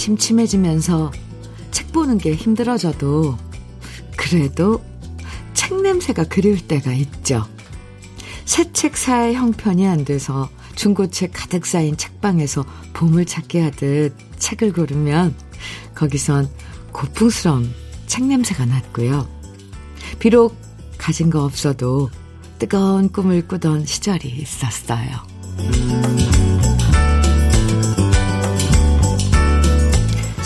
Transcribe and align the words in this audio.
침침해지면서 0.00 1.12
책 1.70 1.92
보는 1.92 2.16
게 2.16 2.34
힘들어져도 2.34 3.36
그래도 4.16 4.82
책 5.52 5.74
냄새가 5.82 6.24
그리울 6.24 6.58
때가 6.66 6.92
있죠. 6.94 7.46
새 8.46 8.72
책 8.72 8.96
살 8.96 9.34
형편이 9.34 9.86
안 9.86 10.04
돼서 10.06 10.48
중고책 10.74 11.32
가득 11.34 11.66
쌓인 11.66 11.98
책방에서 11.98 12.64
보물 12.94 13.26
찾기 13.26 13.58
하듯 13.58 14.14
책을 14.38 14.72
고르면 14.72 15.34
거기선 15.94 16.48
고풍스러운 16.92 17.70
책 18.06 18.24
냄새가 18.24 18.64
났고요. 18.64 19.28
비록 20.18 20.56
가진 20.96 21.28
거 21.28 21.44
없어도 21.44 22.10
뜨거운 22.58 23.10
꿈을 23.10 23.46
꾸던 23.46 23.84
시절이 23.84 24.28
있었어요. 24.28 25.10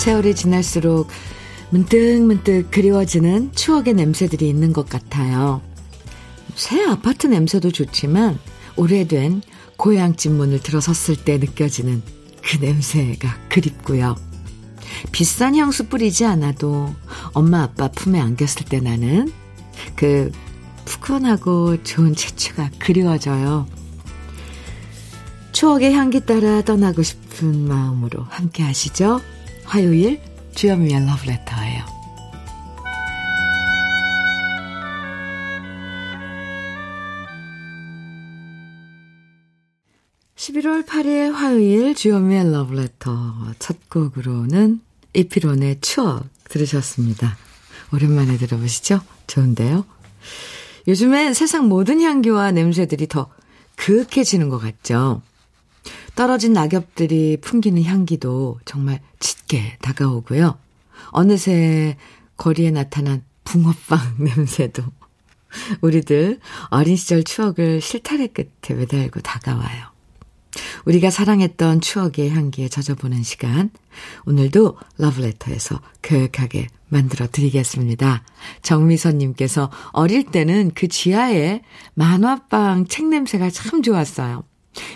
세월이 0.04 0.34
지날수록 0.34 1.08
문득 1.70 2.20
문득 2.20 2.70
그리워지는 2.70 3.52
추억의 3.52 3.94
냄새들이 3.94 4.46
있는 4.46 4.74
것 4.74 4.86
같아요. 4.86 5.62
새 6.54 6.84
아파트 6.84 7.26
냄새도 7.26 7.70
좋지만 7.70 8.38
오래된 8.76 9.40
고향집 9.78 10.32
문을 10.32 10.60
들어섰을 10.60 11.24
때 11.24 11.38
느껴지는 11.38 12.02
그 12.42 12.62
냄새가 12.62 13.34
그립고요. 13.48 14.16
비싼 15.10 15.56
향수 15.56 15.88
뿌리지 15.88 16.26
않아도 16.26 16.94
엄마 17.32 17.62
아빠 17.62 17.88
품에 17.88 18.20
안겼을 18.20 18.66
때 18.66 18.80
나는 18.80 19.32
그 19.96 20.30
푸근하고 20.84 21.82
좋은 21.82 22.14
채취가 22.14 22.72
그리워져요. 22.78 23.66
추억의 25.52 25.94
향기 25.94 26.20
따라 26.20 26.60
떠나고 26.60 27.02
싶은 27.02 27.66
마음으로 27.66 28.26
함께 28.28 28.62
하시죠. 28.64 29.22
화요일 29.64 30.20
주현미의 30.54 31.06
러브레터예요. 31.06 31.84
11월 40.36 40.86
8일 40.86 41.32
화요일 41.32 41.94
주현미의 41.94 42.52
러브레터 42.52 43.54
첫 43.58 43.88
곡으로는 43.88 44.80
이피론의 45.14 45.80
추억 45.80 46.28
들으셨습니다. 46.48 47.36
오랜만에 47.92 48.36
들어보시죠? 48.36 49.00
좋은데요? 49.26 49.84
요즘엔 50.86 51.32
세상 51.34 51.68
모든 51.68 52.00
향기와 52.00 52.50
냄새들이 52.50 53.08
더 53.08 53.30
그윽해지는 53.76 54.50
것 54.50 54.58
같죠? 54.58 55.22
떨어진 56.14 56.52
낙엽들이 56.52 57.38
풍기는 57.40 57.82
향기도 57.82 58.58
정말 58.64 59.00
짙게 59.20 59.76
다가오고요. 59.80 60.58
어느새 61.10 61.96
거리에 62.36 62.70
나타난 62.70 63.22
붕어빵 63.44 64.16
냄새도 64.36 64.82
우리들 65.80 66.40
어린 66.70 66.96
시절 66.96 67.22
추억을 67.22 67.80
실타래 67.80 68.26
끝에 68.26 68.76
매달고 68.76 69.20
다가와요. 69.20 69.94
우리가 70.84 71.10
사랑했던 71.10 71.80
추억의 71.80 72.30
향기에 72.30 72.68
젖어보는 72.68 73.22
시간. 73.22 73.70
오늘도 74.26 74.76
러브레터에서 74.98 75.80
그윽하게 76.00 76.68
만들어 76.88 77.26
드리겠습니다. 77.30 78.22
정미선님께서 78.62 79.70
어릴 79.92 80.24
때는 80.24 80.72
그 80.74 80.86
지하에 80.88 81.62
만화빵 81.94 82.86
책 82.86 83.06
냄새가 83.06 83.50
참 83.50 83.82
좋았어요. 83.82 84.44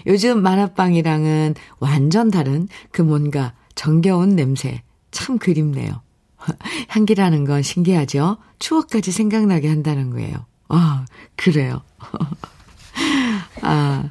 요즘 0.06 0.42
만화빵이랑은 0.42 1.54
완전 1.78 2.30
다른 2.30 2.68
그 2.90 3.02
뭔가 3.02 3.54
정겨운 3.74 4.36
냄새. 4.36 4.82
참 5.10 5.38
그립네요. 5.38 6.02
향기라는 6.88 7.44
건 7.44 7.62
신기하죠? 7.62 8.38
추억까지 8.58 9.12
생각나게 9.12 9.68
한다는 9.68 10.10
거예요. 10.10 10.46
아, 10.68 11.04
그래요. 11.36 11.82
아, 13.62 14.10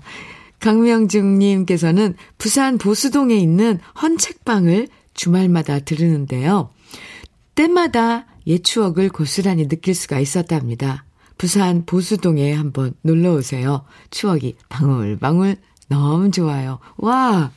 강명중님께서는 0.60 2.16
부산 2.38 2.78
보수동에 2.78 3.36
있는 3.36 3.80
헌책방을 4.02 4.88
주말마다 5.14 5.80
들으는데요. 5.80 6.72
때마다 7.56 8.26
옛 8.48 8.64
추억을 8.64 9.10
고스란히 9.10 9.68
느낄 9.68 9.94
수가 9.94 10.20
있었답니다. 10.20 11.07
부산 11.38 11.86
보수동에 11.86 12.54
한번 12.54 12.94
놀러 13.02 13.34
오세요. 13.34 13.86
추억이 14.10 14.56
방울방울 14.70 15.58
너무 15.88 16.32
좋아요. 16.32 16.80
와! 16.98 17.52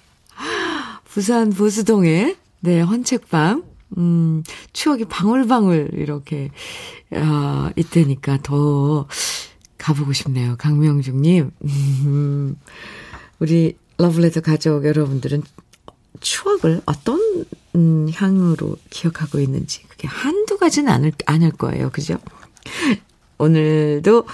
부산 1.04 1.50
보수동에, 1.50 2.36
네, 2.60 2.80
헌책방. 2.80 3.64
음, 3.98 4.44
추억이 4.72 5.06
방울방울 5.06 5.90
이렇게, 5.94 6.50
아, 7.12 7.72
있다니까 7.74 8.38
더 8.42 9.08
가보고 9.78 10.12
싶네요. 10.12 10.56
강명중님. 10.58 11.50
음, 11.64 12.56
우리 13.40 13.76
러블레터 13.98 14.42
가족 14.42 14.84
여러분들은 14.84 15.42
추억을 16.20 16.80
어떤 16.86 17.18
음, 17.74 18.08
향으로 18.12 18.76
기억하고 18.90 19.40
있는지 19.40 19.82
그게 19.88 20.06
한두 20.06 20.58
가지는 20.58 20.92
않을, 20.92 21.12
않을 21.26 21.52
거예요. 21.52 21.90
그죠? 21.90 22.18
오늘도 23.40 24.24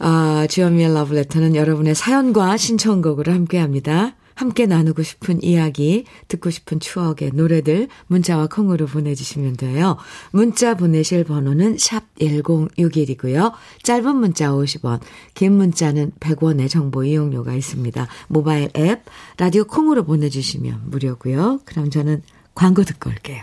아, 0.00 0.46
주현미의 0.48 0.94
러브레터는 0.94 1.56
여러분의 1.56 1.94
사연과 1.94 2.56
신청곡으로 2.56 3.32
함께합니다. 3.32 4.14
함께 4.34 4.66
나누고 4.66 5.02
싶은 5.02 5.42
이야기, 5.42 6.04
듣고 6.28 6.50
싶은 6.50 6.78
추억의 6.78 7.32
노래들 7.34 7.88
문자와 8.06 8.46
콩으로 8.46 8.86
보내주시면 8.86 9.56
돼요. 9.56 9.96
문자 10.30 10.76
보내실 10.76 11.24
번호는 11.24 11.76
샵 11.78 12.04
1061이고요. 12.20 13.52
짧은 13.82 14.14
문자 14.14 14.50
50원, 14.50 15.00
긴 15.34 15.54
문자는 15.54 16.12
100원의 16.20 16.70
정보 16.70 17.02
이용료가 17.02 17.52
있습니다. 17.54 18.06
모바일 18.28 18.70
앱, 18.76 19.02
라디오 19.38 19.64
콩으로 19.64 20.04
보내주시면 20.04 20.82
무료고요. 20.84 21.58
그럼 21.64 21.90
저는 21.90 22.22
광고 22.54 22.84
듣고 22.84 23.10
올게요. 23.10 23.42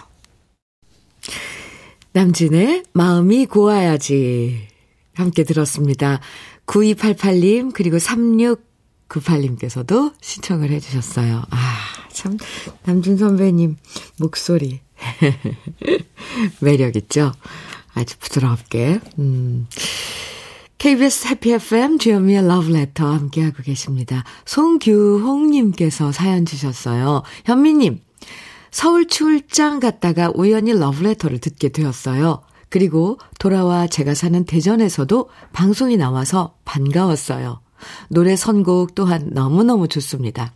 남진의 2.16 2.86
마음이 2.94 3.46
고와야지 3.46 4.70
함께 5.16 5.44
들었습니다. 5.44 6.22
9288님 6.66 7.74
그리고 7.74 8.00
36 8.00 8.64
98님께서도 9.10 10.14
신청을 10.22 10.72
해주셨어요. 10.72 11.44
아, 11.50 11.78
참, 12.12 12.38
남준 12.86 13.18
선배님 13.18 13.76
목소리. 14.18 14.80
매력있죠? 16.62 17.34
아주 17.94 18.18
부드럽게. 18.18 19.02
음. 19.20 19.68
KBS 20.78 21.28
해피 21.28 21.52
FM 21.52 22.00
주현미의 22.00 22.48
러브레터 22.48 23.06
함께하고 23.12 23.62
계십니다. 23.62 24.24
송규홍님께서 24.46 26.14
사연 26.14 26.46
주셨어요. 26.46 27.24
현미님, 27.44 28.00
서울 28.76 29.08
출장 29.08 29.80
갔다가 29.80 30.34
우연히 30.36 30.74
러브레터를 30.74 31.40
듣게 31.40 31.70
되었어요. 31.70 32.42
그리고 32.68 33.18
돌아와 33.40 33.88
제가 33.88 34.14
사는 34.14 34.44
대전에서도 34.44 35.30
방송이 35.54 35.96
나와서 35.96 36.58
반가웠어요. 36.66 37.62
노래 38.10 38.36
선곡 38.36 38.94
또한 38.94 39.30
너무너무 39.32 39.88
좋습니다. 39.88 40.54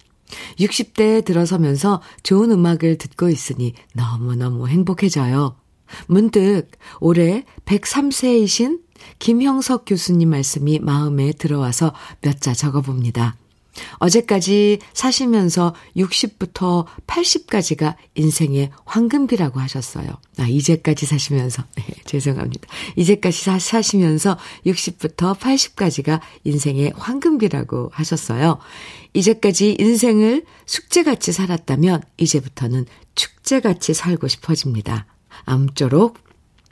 60대에 0.59 1.23
들어서면서 1.23 2.01
좋은 2.21 2.51
음악을 2.51 2.97
듣고 2.97 3.29
있으니 3.29 3.73
너무너무 3.93 4.67
행복해져요. 4.67 5.55
문득 6.07 6.71
올해 6.99 7.45
103세이신 7.63 8.81
김형석 9.19 9.85
교수님 9.85 10.31
말씀이 10.31 10.79
마음에 10.79 11.31
들어와서 11.31 11.93
몇 12.21 12.41
자 12.41 12.53
적어봅니다. 12.53 13.37
어제까지 13.97 14.79
사시면서 14.93 15.73
60부터 15.95 16.85
80까지가 17.07 17.95
인생의 18.15 18.71
황금비라고 18.85 19.59
하셨어요. 19.59 20.07
아, 20.37 20.47
이제까지 20.47 21.05
사시면서. 21.05 21.63
네, 21.75 21.85
죄송합니다. 22.05 22.67
이제까지 22.95 23.43
사, 23.43 23.59
사시면서 23.59 24.37
60부터 24.65 25.37
80까지가 25.37 26.19
인생의 26.43 26.93
황금비라고 26.95 27.91
하셨어요. 27.93 28.59
이제까지 29.13 29.77
인생을 29.79 30.45
숙제같이 30.65 31.31
살았다면 31.31 32.03
이제부터는 32.17 32.85
축제같이 33.15 33.93
살고 33.93 34.27
싶어집니다. 34.27 35.05
암쪼록 35.45 36.17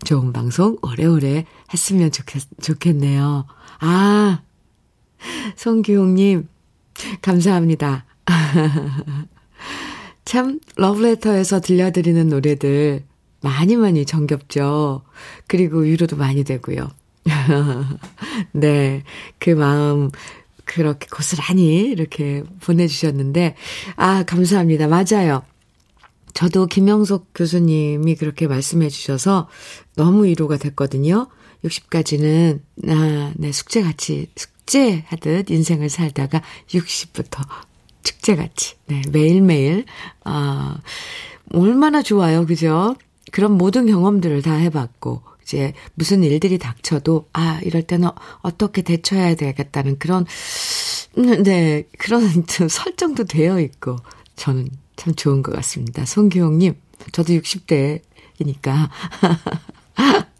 좋은 0.05 0.31
방송 0.31 0.77
오래오래 0.81 1.45
했으면 1.73 2.11
좋겠, 2.11 2.43
좋겠네요. 2.61 3.45
아, 3.79 4.41
송규용님, 5.55 6.47
감사합니다. 7.21 8.05
참, 10.25 10.59
러브레터에서 10.75 11.61
들려드리는 11.61 12.27
노래들 12.27 13.03
많이 13.41 13.75
많이 13.77 14.05
정겹죠. 14.05 15.03
그리고 15.47 15.79
위로도 15.79 16.17
많이 16.17 16.43
되고요. 16.43 16.89
네. 18.51 19.03
그 19.39 19.51
마음, 19.51 20.09
그렇게 20.65 21.07
고스란히 21.09 21.83
이렇게 21.83 22.43
보내주셨는데, 22.61 23.55
아, 23.95 24.23
감사합니다. 24.23 24.87
맞아요. 24.87 25.43
저도 26.33 26.67
김영석 26.67 27.29
교수님이 27.33 28.15
그렇게 28.15 28.47
말씀해 28.47 28.89
주셔서 28.89 29.47
너무 29.95 30.25
위로가 30.25 30.57
됐거든요. 30.57 31.27
60까지는, 31.63 32.61
아, 32.89 33.31
네, 33.35 33.51
숙제 33.51 33.81
같이, 33.81 34.27
숙 34.35 34.56
제하듯 34.67 35.49
인생을 35.49 35.89
살다가 35.89 36.43
60부터 36.67 37.41
축제같이, 38.03 38.75
네, 38.85 39.01
매일매일, 39.11 39.85
아, 40.23 40.77
얼마나 41.51 42.01
좋아요. 42.01 42.45
그죠? 42.45 42.95
그런 43.31 43.53
모든 43.53 43.87
경험들을 43.87 44.41
다 44.43 44.53
해봤고, 44.53 45.23
이제 45.43 45.73
무슨 45.95 46.23
일들이 46.23 46.57
닥쳐도, 46.57 47.29
아, 47.33 47.59
이럴 47.63 47.81
때는 47.83 48.09
어떻게 48.41 48.81
대처해야 48.81 49.35
되겠다는 49.35 49.97
그런, 49.97 50.25
음, 51.17 51.43
네, 51.43 51.83
그런 51.97 52.45
좀 52.47 52.67
설정도 52.69 53.23
되어 53.23 53.59
있고, 53.59 53.97
저는 54.35 54.69
참 54.95 55.15
좋은 55.15 55.43
것 55.43 55.53
같습니다. 55.55 56.05
송기용님, 56.05 56.75
저도 57.11 57.33
60대이니까. 57.33 58.89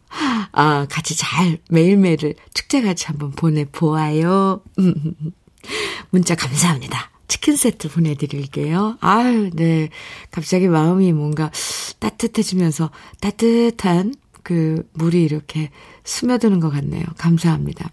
아, 0.52 0.88
같이 0.90 1.18
잘 1.18 1.60
매일매일을 1.70 2.36
축제 2.54 2.82
같이 2.82 3.06
한번 3.08 3.32
보내보아요. 3.32 4.62
문자 6.10 6.36
감사합니다. 6.36 7.12
치킨 7.28 7.56
세트 7.56 7.90
보내드릴게요. 7.90 8.98
아유, 9.02 9.50
네. 9.54 9.90
갑자기 10.32 10.68
마음이 10.68 11.12
뭔가 11.12 11.52
따뜻해지면서 12.00 12.90
따뜻한 13.20 14.14
그 14.44 14.88
물이 14.94 15.24
이렇게 15.24 15.70
스며드는 16.06 16.60
것 16.62 16.70
같네요. 16.70 17.04
감사합니다. 17.18 17.92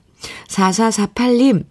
4448님, 0.48 1.66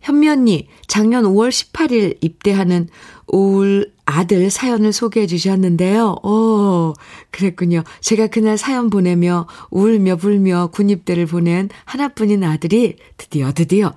현미 0.00 0.28
언니, 0.28 0.68
작년 0.86 1.24
5월 1.24 1.50
18일 1.50 2.16
입대하는 2.22 2.88
올 3.26 3.92
아들 4.10 4.48
사연을 4.48 4.94
소개해 4.94 5.26
주셨는데요. 5.26 6.16
오, 6.22 6.94
그랬군요. 7.30 7.84
제가 8.00 8.28
그날 8.28 8.56
사연 8.56 8.88
보내며 8.88 9.46
울며 9.68 10.16
불며 10.16 10.68
군입대를 10.68 11.26
보낸 11.26 11.68
하나뿐인 11.84 12.42
아들이 12.42 12.96
드디어 13.18 13.52
드디어 13.52 13.92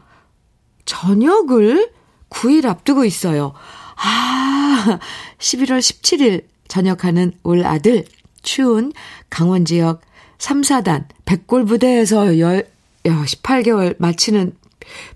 저녁을 0.83 1.91
9일 2.29 2.65
앞두고 2.65 3.05
있어요. 3.05 3.53
아, 3.95 4.99
11월 5.37 5.79
17일 5.79 6.43
전역하는 6.67 7.31
올 7.43 7.63
아들 7.63 8.03
추운 8.41 8.91
강원 9.29 9.63
지역 9.63 10.01
3, 10.39 10.59
4단 10.59 11.05
백골 11.23 11.63
부대에서 11.63 12.37
열, 12.37 12.69
야, 13.05 13.23
18개월 13.23 13.95
마치는 13.97 14.57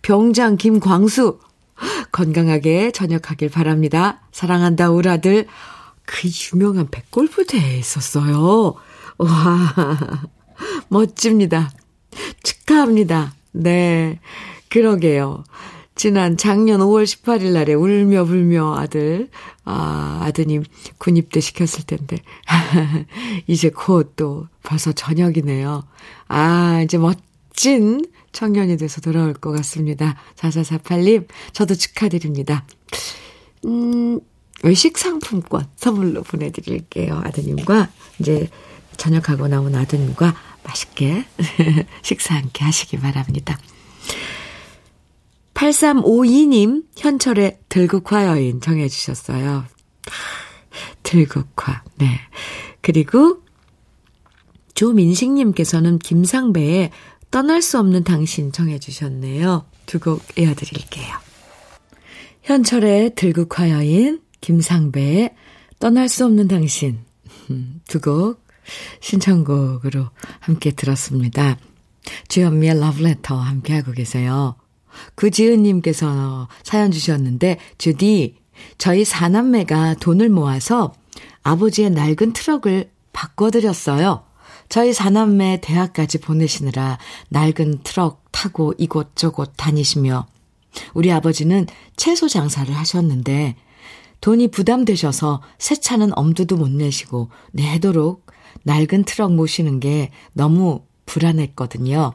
병장 0.03 0.56
김광수 0.56 1.39
건강하게 2.12 2.92
전역하길 2.92 3.50
바랍니다. 3.50 4.22
사랑한다 4.31 4.92
올 4.92 5.07
아들 5.07 5.48
그 6.06 6.30
유명한 6.54 6.89
백골 6.89 7.27
부대에 7.27 7.77
있었어요. 7.77 8.75
와 9.18 9.74
멋집니다. 10.89 11.72
축하합니다. 12.44 13.33
네 13.51 14.19
그러게요. 14.69 15.44
지난 15.95 16.36
작년 16.36 16.81
5월 16.81 17.06
18일 17.06 17.54
날에 17.54 17.74
울며 17.74 18.25
불며 18.25 18.75
아들, 18.75 19.30
아, 19.63 20.19
아드님 20.24 20.66
군입대 20.98 21.39
시켰을 21.39 21.86
텐데. 21.88 22.18
이제 23.48 23.69
곧 23.69 24.18
또 24.18 24.48
벌써 24.62 24.92
저녁이네요. 24.92 25.83
아, 26.28 26.81
이제 26.83 26.98
멋 26.98 27.18
진 27.56 28.06
청년이 28.31 28.78
돼서 28.78 29.02
돌아올 29.02 29.34
것 29.34 29.52
같습니다. 29.52 30.16
4448님, 30.36 31.28
저도 31.54 31.75
축하드립니다. 31.75 32.66
음, 33.66 34.19
외식 34.63 34.98
상품권 34.98 35.68
선물로 35.75 36.24
보내드릴게요. 36.24 37.22
아드님과, 37.24 37.90
이제 38.19 38.50
저녁하고 38.98 39.48
나온 39.48 39.75
아드님과 39.75 40.36
맛있게 40.63 41.25
식사 42.02 42.36
함께 42.36 42.63
하시기 42.63 42.98
바랍니다. 43.00 43.57
8352님, 45.54 46.84
현철의 46.98 47.60
들국화 47.69 48.28
여인 48.28 48.60
정해주셨어요. 48.60 49.66
들국화, 51.04 51.84
네. 51.96 52.19
그리고 52.81 53.42
조민식님께서는 54.74 56.00
김상배의 56.00 56.92
떠날 57.36 57.62
수 57.62 57.78
없는 57.80 58.06
당신 58.06 58.54
정해주셨네요. 58.54 59.66
두 59.88 60.00
곡 60.00 60.22
이어드릴게요. 60.40 61.18
현철의 62.44 63.16
들국화 63.16 63.72
여인, 63.72 64.22
김상배의 64.40 65.36
떠날 65.78 66.08
수 66.08 66.24
없는 66.24 66.48
당신 66.48 67.00
두 67.90 68.00
곡 68.00 68.42
신청곡으로 69.02 70.12
함께 70.40 70.72
들었습니다. 70.72 71.58
주현미의 72.30 72.80
러브레터 72.80 73.36
함께하고 73.36 73.92
계세요. 73.92 74.56
구지은님께서 75.16 76.48
사연 76.64 76.92
주셨는데, 76.92 77.60
주디, 77.78 78.38
저희 78.78 79.04
사남매가 79.04 79.96
돈을 79.96 80.30
모아서 80.30 80.94
아버지의 81.44 81.90
낡은 81.90 82.31
트럭을 82.31 82.92
바꿔드렸어요. 83.12 84.24
저희 84.70 84.94
사남매 84.94 85.60
대학까지 85.62 86.20
보내시느라 86.20 86.98
낡은 87.30 87.84
트럭 87.84 88.26
타고 88.32 88.74
이곳저곳 88.78 89.54
다니시며, 89.56 90.28
우리 90.94 91.12
아버지는 91.12 91.68
채소 91.96 92.28
장사를 92.28 92.74
하셨는데, 92.76 93.56
돈이 94.22 94.48
부담되셔서 94.50 95.42
새 95.60 95.76
차는 95.76 96.18
엄두도 96.18 96.58
못 96.58 96.70
내시고, 96.70 97.30
내도록 97.52 98.26
낡은 98.64 99.04
트럭 99.04 99.34
모시는 99.34 99.80
게 99.80 100.12
너무 100.34 100.82
불안했거든요. 101.06 102.14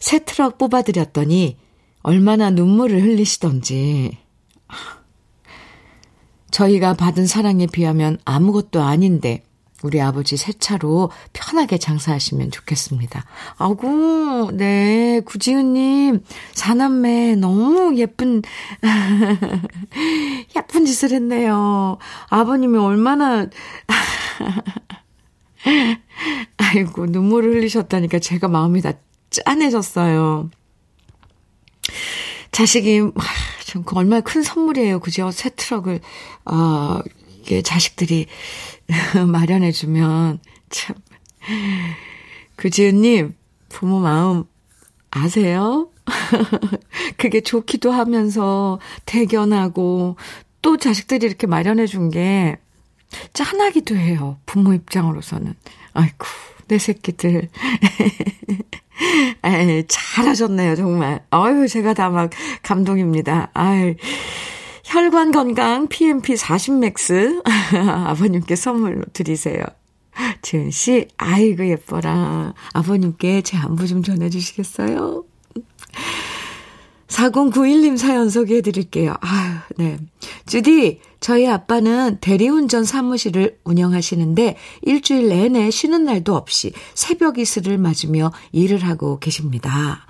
새 0.00 0.24
트럭 0.24 0.58
뽑아드렸더니 0.58 1.56
얼마나 2.02 2.50
눈물을 2.50 3.02
흘리시던지. 3.02 4.18
저희가 6.50 6.94
받은 6.94 7.26
사랑에 7.26 7.66
비하면 7.66 8.18
아무것도 8.24 8.80
아닌데, 8.80 9.42
우리 9.84 10.00
아버지 10.00 10.38
새 10.38 10.54
차로 10.54 11.10
편하게 11.34 11.76
장사하시면 11.76 12.50
좋겠습니다. 12.52 13.22
아구, 13.58 14.50
네, 14.54 15.20
구지은님, 15.26 16.24
사남매 16.54 17.34
너무 17.34 17.94
예쁜, 17.98 18.40
예쁜 20.56 20.86
짓을 20.86 21.10
했네요. 21.12 21.98
아버님이 22.30 22.78
얼마나, 22.78 23.46
아이고, 26.56 27.04
눈물을 27.04 27.56
흘리셨다니까 27.56 28.20
제가 28.20 28.48
마음이 28.48 28.80
다 28.80 28.94
짠해졌어요. 29.28 30.48
자식이, 32.52 33.02
좀그 33.66 33.96
얼마나 33.96 34.22
큰 34.22 34.42
선물이에요. 34.42 35.00
그죠? 35.00 35.30
새 35.30 35.50
트럭을, 35.50 36.00
어, 36.46 37.00
이게 37.42 37.60
자식들이 37.60 38.26
마련해주면, 39.26 40.40
참. 40.70 40.96
그지은님, 42.56 43.34
부모 43.68 44.00
마음 44.00 44.44
아세요? 45.10 45.88
그게 47.16 47.40
좋기도 47.40 47.90
하면서 47.92 48.78
대견하고, 49.06 50.16
또 50.62 50.76
자식들이 50.76 51.26
이렇게 51.26 51.46
마련해준 51.46 52.10
게 52.10 52.56
짠하기도 53.32 53.96
해요. 53.96 54.38
부모 54.46 54.72
입장으로서는. 54.72 55.54
아이쿠, 55.92 56.26
내 56.68 56.78
새끼들. 56.78 57.48
에이, 59.44 59.84
잘하셨네요, 59.88 60.76
정말. 60.76 61.24
아유, 61.30 61.68
제가 61.68 61.94
다 61.94 62.10
막 62.10 62.30
감동입니다. 62.62 63.50
아유. 63.54 63.94
혈관 64.84 65.32
건강 65.32 65.88
PMP 65.88 66.34
40맥스 66.34 67.42
아버님께 67.74 68.54
선물로 68.54 69.02
드리세요. 69.12 69.64
지은 70.42 70.70
씨, 70.70 71.08
아이고 71.16 71.66
예뻐라. 71.66 72.54
아버님께 72.72 73.42
제 73.42 73.56
안부 73.56 73.86
좀 73.86 74.02
전해주시겠어요? 74.02 75.24
4091님 77.08 77.96
사연 77.96 78.28
소개해 78.28 78.60
드릴게요. 78.60 79.14
아유, 79.20 79.54
네. 79.76 79.98
주디, 80.46 81.00
저희 81.20 81.48
아빠는 81.48 82.18
대리운전 82.20 82.84
사무실을 82.84 83.58
운영하시는데 83.64 84.56
일주일 84.82 85.28
내내 85.28 85.70
쉬는 85.70 86.04
날도 86.04 86.34
없이 86.34 86.72
새벽 86.94 87.38
이슬을 87.38 87.78
맞으며 87.78 88.32
일을 88.52 88.84
하고 88.84 89.18
계십니다. 89.18 90.06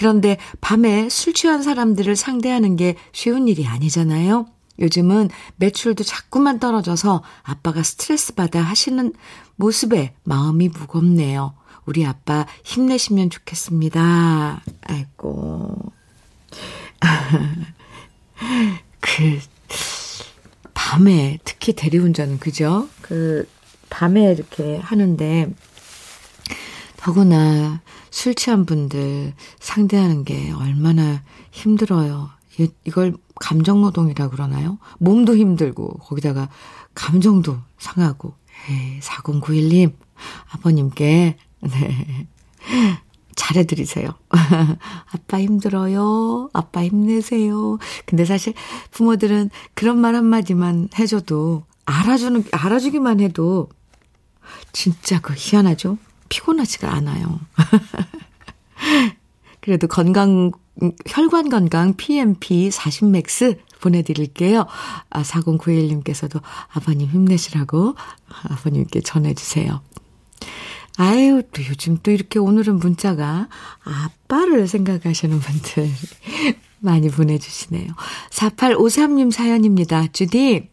그런데 0.00 0.38
밤에 0.62 1.10
술 1.10 1.34
취한 1.34 1.62
사람들을 1.62 2.16
상대하는 2.16 2.76
게 2.76 2.94
쉬운 3.12 3.48
일이 3.48 3.66
아니잖아요. 3.66 4.46
요즘은 4.78 5.28
매출도 5.56 6.04
자꾸만 6.04 6.58
떨어져서 6.58 7.22
아빠가 7.42 7.82
스트레스 7.82 8.34
받아 8.34 8.62
하시는 8.62 9.12
모습에 9.56 10.14
마음이 10.22 10.70
무겁네요. 10.70 11.52
우리 11.84 12.06
아빠 12.06 12.46
힘내시면 12.64 13.28
좋겠습니다. 13.28 14.62
아이고. 14.84 15.92
그, 19.00 19.38
밤에 20.72 21.40
특히 21.44 21.74
대리운전은 21.74 22.38
그죠? 22.38 22.88
그 23.02 23.46
밤에 23.90 24.32
이렇게 24.32 24.78
하는데 24.78 25.52
더구나 27.00 27.80
술 28.10 28.34
취한 28.34 28.66
분들 28.66 29.32
상대하는 29.58 30.24
게 30.24 30.52
얼마나 30.52 31.22
힘들어요. 31.50 32.30
이걸 32.84 33.14
감정노동이라 33.36 34.28
그러나요? 34.28 34.78
몸도 34.98 35.34
힘들고, 35.36 35.98
거기다가 35.98 36.50
감정도 36.94 37.56
상하고. 37.78 38.34
에이, 38.68 39.00
4091님, 39.00 39.94
아버님께, 40.50 41.38
네. 41.62 42.26
잘해드리세요. 43.34 44.10
아빠 44.28 45.40
힘들어요. 45.40 46.50
아빠 46.52 46.84
힘내세요. 46.84 47.78
근데 48.04 48.26
사실 48.26 48.52
부모들은 48.90 49.48
그런 49.72 49.98
말 49.98 50.14
한마디만 50.14 50.90
해줘도, 50.98 51.64
알아주는, 51.86 52.44
알아주기만 52.52 53.20
해도, 53.20 53.70
진짜 54.72 55.18
그 55.20 55.32
희한하죠? 55.34 55.96
피곤하지가 56.30 56.90
않아요. 56.90 57.40
그래도 59.60 59.86
건강, 59.86 60.50
혈관 61.06 61.50
건강 61.50 61.94
PMP 61.94 62.70
40맥스 62.70 63.58
보내드릴게요. 63.82 64.66
아, 65.10 65.22
4091님께서도 65.22 66.40
아버님 66.72 67.10
힘내시라고 67.10 67.94
아버님께 68.48 69.02
전해주세요. 69.02 69.82
아유, 70.96 71.42
또 71.52 71.62
요즘 71.68 71.98
또 72.02 72.10
이렇게 72.10 72.38
오늘은 72.38 72.78
문자가 72.78 73.48
아빠를 73.84 74.66
생각하시는 74.66 75.38
분들 75.38 75.90
많이 76.80 77.10
보내주시네요. 77.10 77.92
4853님 78.30 79.30
사연입니다. 79.30 80.06
주디, 80.08 80.70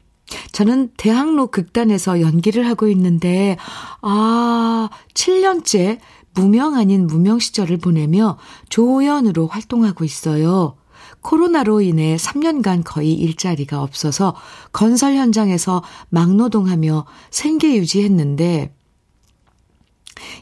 저는 0.57 0.89
대학로 0.97 1.51
극단에서 1.51 2.19
연기를 2.19 2.65
하고 2.65 2.87
있는데, 2.87 3.57
아, 4.01 4.89
7년째 5.13 5.99
무명 6.33 6.73
아닌 6.73 7.05
무명 7.05 7.37
시절을 7.37 7.77
보내며 7.77 8.39
조연으로 8.69 9.45
활동하고 9.45 10.03
있어요. 10.03 10.75
코로나로 11.21 11.81
인해 11.81 12.15
3년간 12.15 12.81
거의 12.83 13.13
일자리가 13.13 13.83
없어서 13.83 14.33
건설 14.71 15.13
현장에서 15.13 15.83
막노동하며 16.09 17.05
생계 17.29 17.75
유지했는데, 17.75 18.73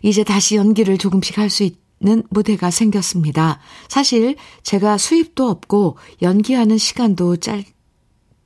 이제 0.02 0.24
다시 0.24 0.56
연기를 0.56 0.98
조금씩 0.98 1.38
할 1.38 1.50
수 1.50 1.70
있는 2.00 2.24
무대가 2.30 2.72
생겼습니다. 2.72 3.60
사실 3.90 4.38
제가 4.64 4.98
수입도 4.98 5.50
없고 5.50 5.98
연기하는 6.22 6.78
시간도 6.78 7.36
짧 7.36 7.75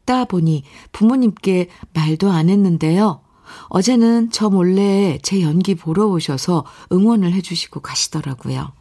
다 0.10 0.26
보니 0.26 0.64
부모님께 0.92 1.70
말도 1.94 2.32
안 2.32 2.50
했는데요. 2.50 3.22
어제는 3.68 4.32
저 4.32 4.50
몰래 4.50 5.20
제 5.22 5.44
연기 5.44 5.76
보러 5.76 6.08
오셔서 6.08 6.66
응원을 6.92 7.32
해주시고 7.34 7.82
가시더라고요. 7.82 8.72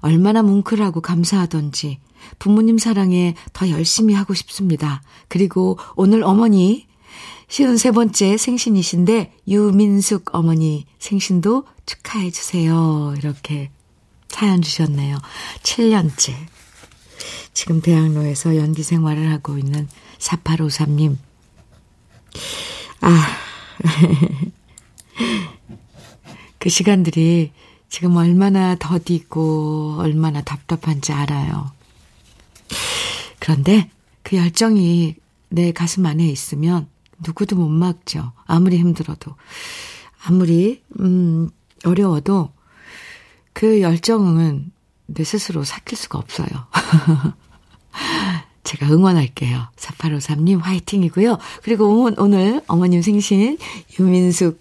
얼마나 0.00 0.42
뭉클하고 0.42 1.02
감사하던지 1.02 2.00
부모님 2.40 2.78
사랑에 2.78 3.36
더 3.52 3.70
열심히 3.70 4.12
하고 4.12 4.34
싶습니다. 4.34 5.02
그리고 5.28 5.78
오늘 5.94 6.24
어머니 6.24 6.88
53번째 7.46 8.36
생신이신데 8.36 9.32
유민숙 9.46 10.34
어머니 10.34 10.84
생신도 10.98 11.64
축하해 11.86 12.32
주세요. 12.32 13.14
이렇게 13.16 13.70
사연 14.28 14.62
주셨네요. 14.62 15.16
7년째. 15.62 16.34
지금 17.52 17.80
대학로에서 17.80 18.56
연기 18.56 18.82
생활을 18.82 19.30
하고 19.30 19.56
있는 19.58 19.86
4853님. 20.20 21.16
아, 23.00 23.26
그 26.58 26.68
시간들이 26.68 27.52
지금 27.88 28.16
얼마나 28.16 28.76
더디고 28.76 29.96
얼마나 29.98 30.42
답답한지 30.42 31.12
알아요. 31.12 31.72
그런데 33.40 33.90
그 34.22 34.36
열정이 34.36 35.16
내 35.48 35.72
가슴 35.72 36.06
안에 36.06 36.24
있으면 36.26 36.86
누구도 37.18 37.56
못 37.56 37.68
막죠. 37.68 38.32
아무리 38.46 38.78
힘들어도. 38.78 39.34
아무리, 40.22 40.82
음, 41.00 41.50
어려워도 41.84 42.52
그 43.52 43.80
열정은 43.80 44.70
내 45.06 45.24
스스로 45.24 45.64
삭힐 45.64 45.96
수가 45.96 46.18
없어요. 46.18 46.48
제가 48.70 48.86
응원할게요. 48.86 49.66
4853님 49.74 50.60
화이팅이고요. 50.60 51.38
그리고 51.64 52.08
오늘 52.16 52.60
어머님 52.68 53.02
생신 53.02 53.58
유민숙 53.98 54.60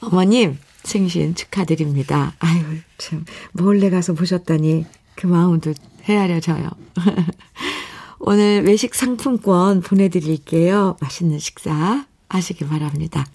어머님 0.00 0.58
생신 0.82 1.34
축하드립니다. 1.34 2.32
아유, 2.38 2.62
참, 2.96 3.26
몰래 3.52 3.90
가서 3.90 4.14
보셨다니 4.14 4.86
그 5.16 5.26
마음도 5.26 5.74
헤아려져요. 6.04 6.70
오늘 8.20 8.64
외식 8.64 8.94
상품권 8.94 9.82
보내드릴게요. 9.82 10.96
맛있는 11.02 11.38
식사 11.38 12.06
하시기 12.30 12.66
바랍니다. 12.66 13.26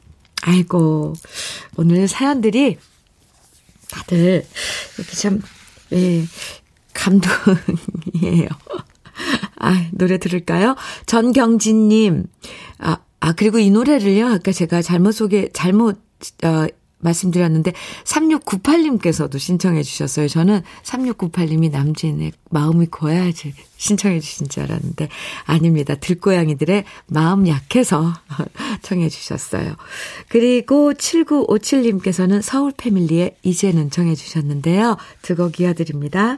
아이고, 0.42 1.14
오늘 1.78 2.08
사연들이 2.08 2.80
다들 3.92 4.48
이렇게 4.98 5.16
참, 5.16 5.42
예, 5.94 6.26
감동이에요. 6.94 8.48
아, 9.60 9.88
노래 9.92 10.18
들을까요? 10.18 10.76
전경진님, 11.06 12.26
아, 12.80 12.98
아, 13.20 13.34
그리고 13.34 13.60
이 13.60 13.70
노래를요, 13.70 14.28
아까 14.28 14.52
제가 14.52 14.82
잘못 14.82 15.12
소개, 15.12 15.50
잘못, 15.54 16.02
어, 16.44 16.68
말씀드렸는데 17.02 17.74
3698님께서도 18.04 19.40
신청해 19.40 19.84
주셨어요. 19.84 20.28
저는 20.28 20.62
3698님이 20.84 21.72
남진의 21.72 22.32
마음이 22.50 22.88
고야지 22.88 23.54
신청해 23.78 24.20
주신 24.20 24.48
줄 24.50 24.64
알았는데 24.64 25.10
아닙니다. 25.46 25.96
들고양이들의 25.96 26.84
마음 27.08 27.48
약해서 27.48 28.14
청해 28.84 29.10
주셨어요. 29.10 29.76
그리고 30.30 30.94
7957님께서는 30.94 32.42
서울 32.42 32.72
패밀리의 32.72 33.36
이제는 33.44 33.90
청해 33.90 34.16
주셨는데요. 34.16 34.98
두 35.24 35.36
곡 35.36 35.60
이어드립니다. 35.60 36.38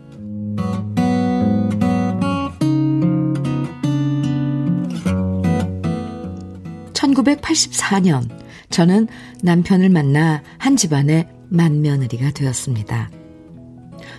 1984년 7.13 8.29
저는 8.69 9.07
남편을 9.43 9.89
만나 9.89 10.41
한 10.57 10.75
집안의 10.75 11.27
맏며느리가 11.49 12.31
되었습니다. 12.31 13.11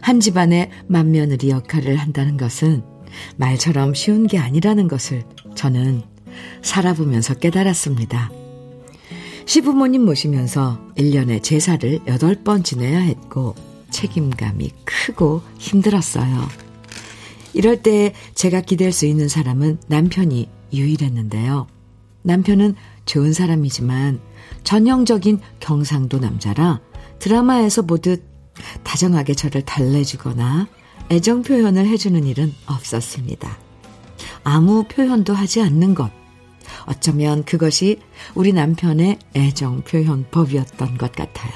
한 0.01 0.21
집안의 0.21 0.71
맏며느리 0.89 1.51
역할을 1.51 1.97
한다는 1.97 2.37
것은 2.37 2.83
말처럼 3.37 3.95
쉬운 3.95 4.27
게 4.27 4.39
아니라는 4.39 4.89
것을 4.89 5.25
저는 5.55 6.03
살아보면서 6.63 7.35
깨달았습니다. 7.35 8.31
시부모님 9.45 10.05
모시면서 10.05 10.81
1년에 10.97 11.43
제사를 11.43 12.01
8번 12.01 12.65
지내야 12.65 12.99
했고 13.01 13.55
책임감이 13.91 14.71
크고 14.85 15.43
힘들었어요. 15.59 16.49
이럴 17.55 17.83
때 17.83 18.15
제가 18.35 18.63
기댈 18.63 18.93
수 18.93 19.05
있는 19.07 19.29
사람은 19.29 19.79
남편이 19.89 20.49
유일했는데요. 20.73 21.67
남편은 22.23 22.75
좋은 23.05 23.33
사람이지만 23.33 24.21
전형적인 24.65 25.41
경상도 25.61 26.19
남자라 26.19 26.81
드라마에서 27.19 27.83
보듯 27.83 28.25
다정하게 28.83 29.35
저를 29.35 29.63
달래주거나 29.63 30.69
애정 31.11 31.43
표현을 31.43 31.87
해주는 31.87 32.25
일은 32.25 32.53
없었습니다. 32.67 33.59
아무 34.45 34.85
표현도 34.85 35.35
하지 35.35 35.61
않는 35.63 35.95
것. 35.95 36.11
어쩌면 36.87 37.45
그것이 37.45 38.01
우리 38.35 38.53
남편의 38.53 39.19
애정 39.37 39.83
표현법이었던 39.83 40.99
것 40.99 41.13
같아요. 41.13 41.53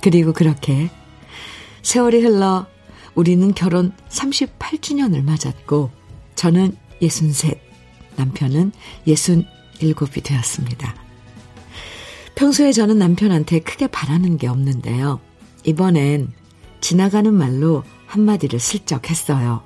그리고 0.00 0.32
그렇게 0.32 0.90
세월이 1.82 2.20
흘러 2.20 2.66
우리는 3.14 3.52
결혼 3.52 3.92
38주년을 4.08 5.24
맞았고, 5.24 5.90
저는 6.34 6.76
63, 7.02 7.54
남편은 8.16 8.72
67이 9.80 10.22
되었습니다. 10.22 10.94
평소에 12.34 12.72
저는 12.72 12.98
남편한테 12.98 13.60
크게 13.60 13.88
바라는 13.88 14.36
게 14.36 14.46
없는데요. 14.46 15.20
이번엔 15.64 16.32
지나가는 16.80 17.32
말로 17.34 17.82
한마디를 18.06 18.60
슬쩍 18.60 19.10
했어요. 19.10 19.62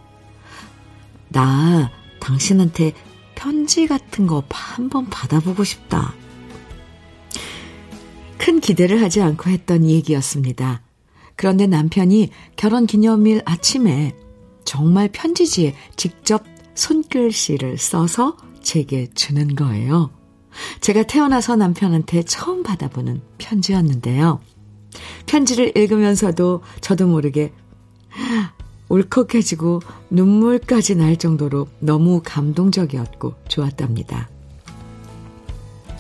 나 1.28 1.90
당신한테 2.20 2.92
편지 3.34 3.86
같은 3.86 4.26
거 4.26 4.42
한번 4.50 5.08
받아보고 5.10 5.64
싶다. 5.64 6.14
큰 8.38 8.60
기대를 8.60 9.02
하지 9.02 9.20
않고 9.20 9.50
했던 9.50 9.88
얘기였습니다. 9.88 10.82
그런데 11.36 11.66
남편이 11.66 12.30
결혼 12.56 12.86
기념일 12.86 13.42
아침에 13.44 14.14
정말 14.64 15.08
편지지에 15.08 15.74
직접 15.96 16.44
손글씨를 16.74 17.78
써서 17.78 18.36
제게 18.62 19.08
주는 19.14 19.54
거예요. 19.54 20.10
제가 20.80 21.04
태어나서 21.04 21.56
남편한테 21.56 22.22
처음 22.22 22.62
받아보는 22.62 23.22
편지였는데요. 23.38 24.40
편지를 25.26 25.76
읽으면서도 25.76 26.62
저도 26.80 27.06
모르게 27.06 27.52
울컥해지고 28.88 29.80
눈물까지 30.10 30.96
날 30.96 31.16
정도로 31.16 31.68
너무 31.78 32.20
감동적이었고 32.22 33.34
좋았답니다. 33.48 34.28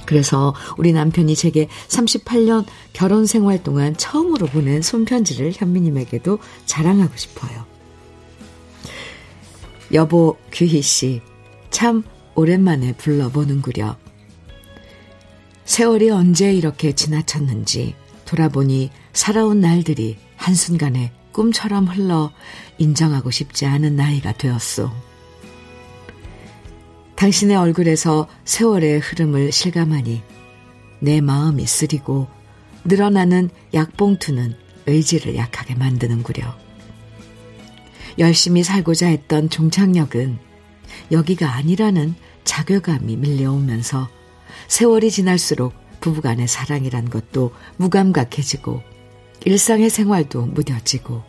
그래서 0.04 0.54
우리 0.76 0.92
남편이 0.92 1.34
제게 1.34 1.68
38년 1.88 2.66
결혼 2.92 3.24
생활 3.24 3.62
동안 3.62 3.96
처음으로 3.96 4.46
보낸 4.46 4.82
손편지를 4.82 5.52
현미님에게도 5.54 6.38
자랑하고 6.66 7.16
싶어요. 7.16 7.64
여보 9.94 10.36
규희 10.52 10.82
씨, 10.82 11.22
참 11.70 12.02
오랜만에 12.34 12.92
불러보는구려. 12.94 13.96
세월이 15.64 16.10
언제 16.10 16.52
이렇게 16.52 16.92
지나쳤는지 16.92 17.94
돌아보니 18.24 18.90
살아온 19.12 19.60
날들이 19.60 20.16
한순간에 20.36 21.12
꿈처럼 21.32 21.86
흘러 21.86 22.32
인정하고 22.78 23.30
싶지 23.30 23.66
않은 23.66 23.96
나이가 23.96 24.32
되었소. 24.32 24.90
당신의 27.16 27.56
얼굴에서 27.56 28.28
세월의 28.44 28.98
흐름을 28.98 29.52
실감하니 29.52 30.22
내 31.00 31.20
마음이 31.20 31.66
쓰리고 31.66 32.28
늘어나는 32.84 33.50
약봉투는 33.74 34.56
의지를 34.86 35.36
약하게 35.36 35.74
만드는구려. 35.74 36.56
열심히 38.18 38.62
살고자 38.62 39.06
했던 39.06 39.48
종착역은 39.48 40.51
여기가 41.10 41.52
아니라는 41.54 42.14
자괴감이 42.44 43.16
밀려오면서 43.16 44.08
세월이 44.68 45.10
지날수록 45.10 45.74
부부간의 46.00 46.48
사랑이란 46.48 47.10
것도 47.10 47.52
무감각해지고 47.76 48.82
일상의 49.44 49.90
생활도 49.90 50.46
무뎌지고 50.46 51.22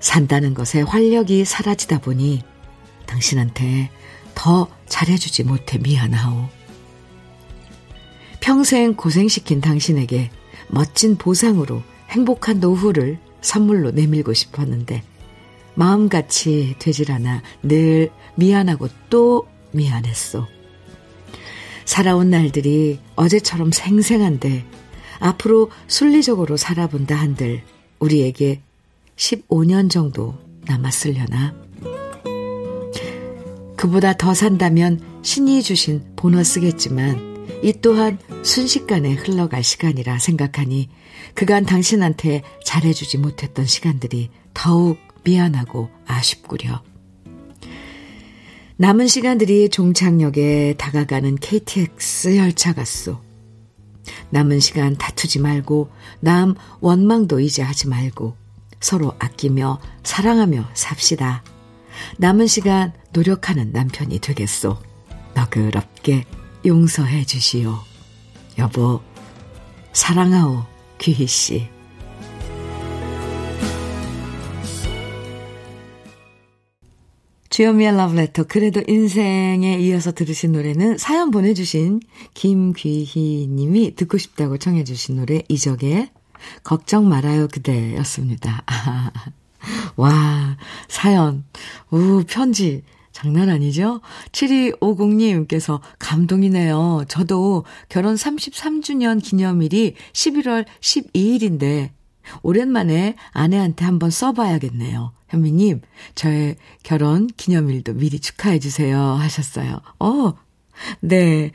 산다는 0.00 0.54
것에 0.54 0.82
활력이 0.82 1.44
사라지다 1.44 2.00
보니 2.00 2.42
당신한테 3.06 3.90
더 4.34 4.68
잘해주지 4.86 5.44
못해 5.44 5.78
미안하오. 5.78 6.48
평생 8.40 8.94
고생시킨 8.94 9.60
당신에게 9.60 10.30
멋진 10.68 11.16
보상으로 11.16 11.82
행복한 12.08 12.58
노후를 12.58 13.18
선물로 13.40 13.92
내밀고 13.92 14.32
싶었는데 14.32 15.02
마음같이 15.74 16.74
되질 16.78 17.12
않아 17.12 17.42
늘 17.62 18.10
미안하고 18.34 18.88
또 19.10 19.46
미안했어. 19.72 20.48
살아온 21.84 22.30
날들이 22.30 23.00
어제처럼 23.16 23.72
생생한데 23.72 24.64
앞으로 25.18 25.70
순리적으로 25.86 26.56
살아본다 26.56 27.14
한들 27.14 27.62
우리에게 27.98 28.60
15년 29.16 29.90
정도 29.90 30.36
남았으려나. 30.66 31.54
그보다 33.76 34.16
더 34.16 34.32
산다면 34.34 35.00
신이 35.22 35.62
주신 35.62 36.04
보너스겠지만 36.16 37.32
이 37.62 37.72
또한 37.80 38.18
순식간에 38.42 39.12
흘러갈 39.14 39.62
시간이라 39.62 40.18
생각하니 40.18 40.88
그간 41.34 41.64
당신한테 41.64 42.42
잘해주지 42.64 43.18
못했던 43.18 43.66
시간들이 43.66 44.30
더욱 44.54 44.98
미안하고 45.24 45.90
아쉽구려. 46.06 46.82
남은 48.76 49.06
시간들이 49.06 49.68
종착역에 49.68 50.74
다가가는 50.78 51.36
KTX 51.36 52.36
열차 52.36 52.72
같소. 52.72 53.20
남은 54.30 54.60
시간 54.60 54.96
다투지 54.96 55.38
말고 55.38 55.90
남 56.20 56.54
원망도 56.80 57.40
이제 57.40 57.62
하지 57.62 57.88
말고 57.88 58.36
서로 58.80 59.14
아끼며 59.18 59.80
사랑하며 60.02 60.70
삽시다. 60.74 61.44
남은 62.18 62.46
시간 62.46 62.92
노력하는 63.12 63.70
남편이 63.72 64.18
되겠소. 64.18 64.78
너그럽게 65.34 66.24
용서해 66.66 67.24
주시오. 67.24 67.78
여보, 68.58 69.00
사랑하오, 69.92 70.64
귀희씨. 70.98 71.68
주현미의 77.62 77.96
러브레터 77.96 78.44
그래도 78.48 78.82
인생에 78.88 79.78
이어서 79.78 80.10
들으신 80.10 80.50
노래는 80.50 80.98
사연 80.98 81.30
보내주신 81.30 82.00
김귀희 82.34 83.46
님이 83.48 83.94
듣고 83.94 84.18
싶다고 84.18 84.58
청해 84.58 84.82
주신 84.82 85.18
노래 85.18 85.42
이적의 85.48 86.10
걱정 86.64 87.08
말아요 87.08 87.46
그대였습니다. 87.46 88.64
와 89.94 90.56
사연 90.88 91.44
우 91.92 92.24
편지 92.26 92.82
장난 93.12 93.48
아니죠? 93.48 94.00
7250님께서 94.32 95.80
감동이네요. 96.00 97.04
저도 97.06 97.64
결혼 97.88 98.16
33주년 98.16 99.22
기념일이 99.22 99.94
11월 100.12 100.64
12일인데 100.80 101.90
오랜만에 102.42 103.16
아내한테 103.32 103.84
한번 103.84 104.10
써봐야겠네요. 104.10 105.12
현미님, 105.28 105.80
저의 106.14 106.56
결혼 106.82 107.26
기념일도 107.26 107.94
미리 107.94 108.18
축하해 108.18 108.58
주세요. 108.58 109.00
하셨어요. 109.00 109.80
어, 109.98 110.34
네. 111.00 111.52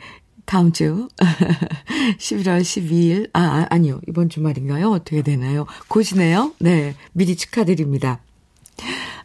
다음 0.48 0.72
주 0.72 1.10
11월 2.18 2.62
12일 2.62 3.30
아, 3.34 3.42
아 3.42 3.68
아니요 3.70 4.00
이번 4.08 4.30
주말인가요 4.30 4.90
어떻게 4.90 5.22
되나요 5.22 5.68
고시네요 5.90 6.54
네 6.60 6.96
미리 7.12 7.36
축하드립니다 7.36 8.22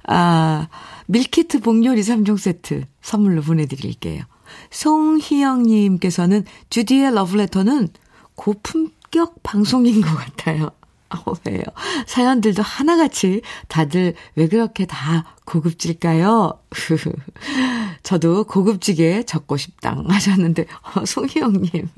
아 0.02 0.66
밀키트 1.06 1.60
복요리 1.60 2.00
3종 2.00 2.38
세트 2.38 2.86
선물로 3.00 3.42
보내드릴게요 3.42 4.24
송희영님께서는 4.72 6.44
주디의 6.70 7.14
러브레터는 7.14 7.88
고품격 8.34 9.44
방송인 9.44 10.00
것 10.00 10.12
같아요 10.16 10.66
어, 10.66 10.81
왜요? 11.46 11.62
사연들도 12.06 12.62
하나같이 12.62 13.42
다들 13.68 14.14
왜 14.36 14.48
그렇게 14.48 14.86
다 14.86 15.36
고급질까요? 15.44 16.58
저도 18.02 18.44
고급지게 18.44 19.24
적고 19.24 19.56
싶당 19.56 20.04
하셨는데, 20.08 20.66
어, 20.94 21.04
송희영님. 21.04 21.88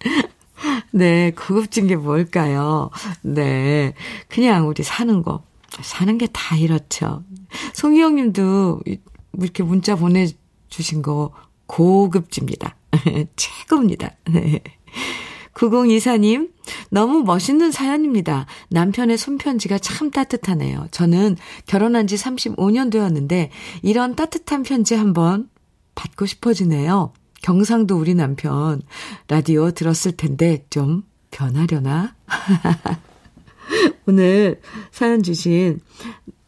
네, 0.92 1.32
고급진 1.32 1.86
게 1.86 1.96
뭘까요? 1.96 2.90
네. 3.22 3.94
그냥 4.28 4.68
우리 4.68 4.82
사는 4.82 5.22
거. 5.22 5.42
사는 5.80 6.18
게 6.18 6.26
다 6.32 6.56
이렇죠. 6.56 7.24
송희영 7.72 8.16
님도 8.16 8.82
이렇게 9.38 9.62
문자 9.62 9.96
보내주신 9.96 11.00
거 11.02 11.32
고급집니다. 11.66 12.76
최고입니다. 13.36 14.10
네. 14.30 14.60
9024님, 15.54 16.50
너무 16.90 17.22
멋있는 17.22 17.70
사연입니다. 17.70 18.46
남편의 18.70 19.18
손편지가 19.18 19.78
참 19.78 20.10
따뜻하네요. 20.10 20.88
저는 20.90 21.36
결혼한 21.66 22.06
지 22.06 22.16
35년 22.16 22.90
되었는데, 22.90 23.50
이런 23.82 24.16
따뜻한 24.16 24.62
편지 24.62 24.94
한번 24.94 25.48
받고 25.94 26.26
싶어지네요. 26.26 27.12
경상도 27.42 27.98
우리 27.98 28.14
남편, 28.14 28.82
라디오 29.28 29.70
들었을 29.72 30.12
텐데, 30.12 30.64
좀 30.70 31.04
변하려나? 31.30 32.14
오늘 34.06 34.60
사연 34.90 35.22
주신, 35.22 35.80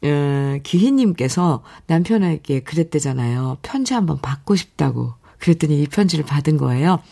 어, 0.02 0.58
기희님께서 0.62 1.62
남편에게 1.86 2.60
그랬대잖아요. 2.60 3.58
편지 3.62 3.94
한번 3.94 4.20
받고 4.20 4.54
싶다고. 4.56 5.14
그랬더니 5.38 5.82
이 5.82 5.86
편지를 5.86 6.24
받은 6.24 6.56
거예요. 6.56 7.02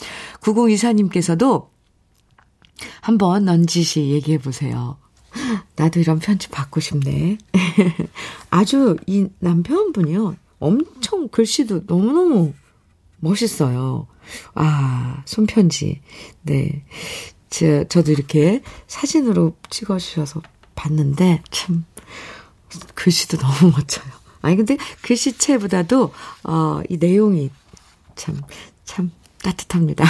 9024님께서도 0.40 1.71
한번 3.00 3.44
넌지시 3.44 4.10
얘기해 4.10 4.38
보세요. 4.38 4.96
나도 5.76 6.00
이런 6.00 6.18
편지 6.18 6.48
받고 6.48 6.80
싶네. 6.80 7.38
아주 8.50 8.96
이 9.06 9.26
남편분이요. 9.38 10.36
엄청 10.58 11.28
글씨도 11.28 11.82
너무너무 11.86 12.52
멋있어요. 13.18 14.06
아, 14.54 15.22
손편지. 15.24 16.00
네. 16.42 16.84
저, 17.50 17.84
저도 17.84 18.12
이렇게 18.12 18.62
사진으로 18.86 19.56
찍어주셔서 19.70 20.42
봤는데, 20.74 21.42
참, 21.50 21.84
글씨도 22.94 23.38
너무 23.42 23.72
멋져요. 23.72 24.10
아니, 24.40 24.56
근데 24.56 24.76
글씨체보다도, 25.02 26.12
어, 26.44 26.80
이 26.88 26.96
내용이 26.96 27.50
참, 28.16 28.40
참 28.84 29.10
따뜻합니다. 29.42 30.04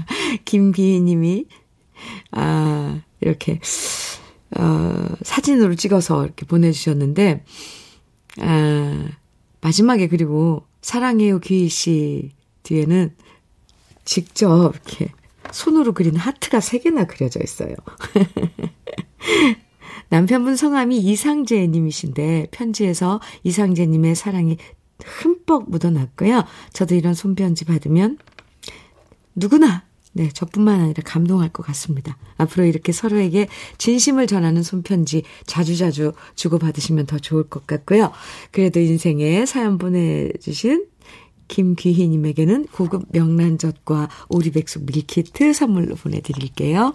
김기희 0.44 1.00
님이, 1.00 1.46
아, 2.32 3.00
이렇게, 3.20 3.60
어, 4.56 5.06
사진으로 5.22 5.74
찍어서 5.74 6.24
이렇게 6.24 6.46
보내주셨는데, 6.46 7.44
아, 8.40 9.08
마지막에 9.60 10.08
그리고 10.08 10.64
사랑해요 10.80 11.40
귀희 11.40 11.68
씨 11.68 12.30
뒤에는 12.62 13.14
직접 14.04 14.74
이렇게 14.74 15.12
손으로 15.52 15.92
그린 15.92 16.16
하트가 16.16 16.58
3개나 16.58 17.06
그려져 17.06 17.40
있어요. 17.42 17.74
남편분 20.10 20.56
성함이 20.56 20.98
이상재 20.98 21.66
님이신데 21.66 22.48
편지에서 22.50 23.20
이상재 23.44 23.86
님의 23.86 24.14
사랑이 24.14 24.56
흠뻑 25.04 25.70
묻어났고요. 25.70 26.44
저도 26.72 26.94
이런 26.94 27.14
손편지 27.14 27.64
받으면 27.64 28.18
누구나 29.34 29.84
네, 30.12 30.28
저뿐만 30.30 30.80
아니라 30.80 31.02
감동할 31.04 31.50
것 31.50 31.64
같습니다. 31.66 32.16
앞으로 32.38 32.64
이렇게 32.64 32.92
서로에게 32.92 33.48
진심을 33.76 34.26
전하는 34.26 34.62
손편지 34.62 35.22
자주자주 35.46 36.12
주고받으시면 36.34 37.06
더 37.06 37.18
좋을 37.18 37.44
것 37.44 37.66
같고요. 37.66 38.12
그래도 38.50 38.80
인생에 38.80 39.46
사연 39.46 39.78
보내주신 39.78 40.86
김귀희님에게는 41.48 42.66
고급 42.66 43.06
명란젓과 43.10 44.08
오리백숙 44.28 44.84
밀키트 44.86 45.52
선물로 45.52 45.94
보내드릴게요. 45.94 46.94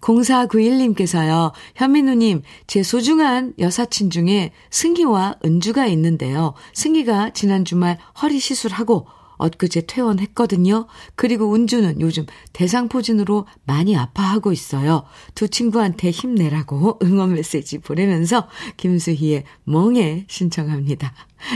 0491님께서요, 0.00 1.52
현민우님, 1.74 2.42
제 2.66 2.82
소중한 2.82 3.52
여사친 3.58 4.10
중에 4.10 4.52
승희와 4.70 5.36
은주가 5.44 5.86
있는데요. 5.86 6.54
승희가 6.72 7.30
지난 7.30 7.64
주말 7.64 7.98
허리 8.22 8.38
시술하고 8.38 9.06
엊그제 9.38 9.82
퇴원했거든요. 9.86 10.86
그리고 11.14 11.54
은주는 11.54 12.00
요즘 12.00 12.26
대상포진으로 12.52 13.46
많이 13.64 13.96
아파하고 13.96 14.52
있어요. 14.52 15.04
두 15.34 15.48
친구한테 15.48 16.10
힘내라고 16.10 16.98
응원 17.02 17.34
메시지 17.34 17.78
보내면서 17.78 18.48
김수희의 18.76 19.44
멍에 19.64 20.26
신청합니다. 20.28 21.14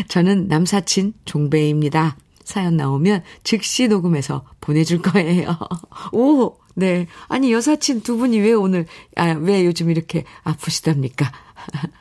저는 0.09 0.49
남사친 0.49 1.15
종배입니다. 1.25 2.17
사연 2.45 2.77
나오면 2.77 3.23
즉시 3.45 3.89
녹음해서 3.89 4.45
보내줄 4.61 5.03
거예요. 5.03 5.57
오, 6.13 6.57
네. 6.75 7.07
아니, 7.29 7.53
여사친 7.53 8.03
두 8.03 8.17
분이 8.17 8.41
왜 8.41 8.53
오늘, 8.53 8.87
아, 9.17 9.33
왜 9.33 9.65
요즘 9.65 9.91
이렇게 9.91 10.25
아프시답니까? 10.43 11.31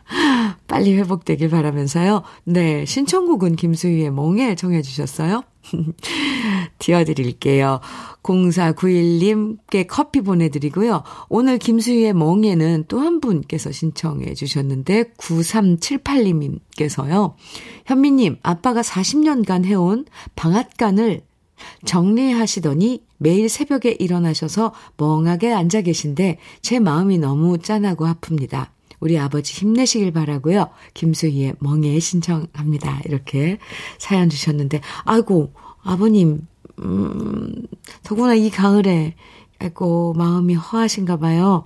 빨리 0.72 0.96
회복되길 0.96 1.50
바라면서요. 1.50 2.24
네. 2.46 2.86
신청곡은 2.86 3.58
김수희의 3.58 4.10
멍에 4.10 4.56
정해 4.56 4.82
주셨어요. 4.82 5.44
띄워드릴게요. 6.80 7.82
0491님께 8.24 9.86
커피 9.86 10.22
보내드리고요. 10.22 11.04
오늘 11.28 11.58
김수희의 11.58 12.14
멍에는 12.14 12.86
또 12.88 13.02
한 13.02 13.20
분께서 13.20 13.74
신청해 13.74 14.34
주셨는데, 14.34 15.12
9378님께서요. 15.18 17.34
현미님, 17.86 18.38
아빠가 18.42 18.82
40년간 18.82 19.66
해온 19.66 20.06
방앗간을 20.38 21.20
정리하시더니 21.84 23.04
매일 23.18 23.50
새벽에 23.50 23.98
일어나셔서 24.00 24.72
멍하게 24.96 25.52
앉아 25.52 25.82
계신데 25.82 26.38
제 26.62 26.80
마음이 26.80 27.18
너무 27.18 27.58
짠하고 27.58 28.06
아픕니다. 28.06 28.68
우리 29.02 29.20
아버지 29.20 29.54
힘내시길 29.54 30.14
바라고요. 30.14 30.70
김수희의 30.94 31.56
멍에 31.60 32.00
신청합니다. 32.00 33.02
이렇게 33.06 33.58
사연 33.98 34.30
주셨는데 34.30 34.80
아이고 35.04 35.54
아버님 35.84 36.48
음 36.80 37.68
더구나 38.04 38.36
이 38.36 38.50
가을에 38.50 39.16
아이고 39.60 40.14
마음이 40.14 40.54
허하신가 40.54 41.18
봐요. 41.18 41.66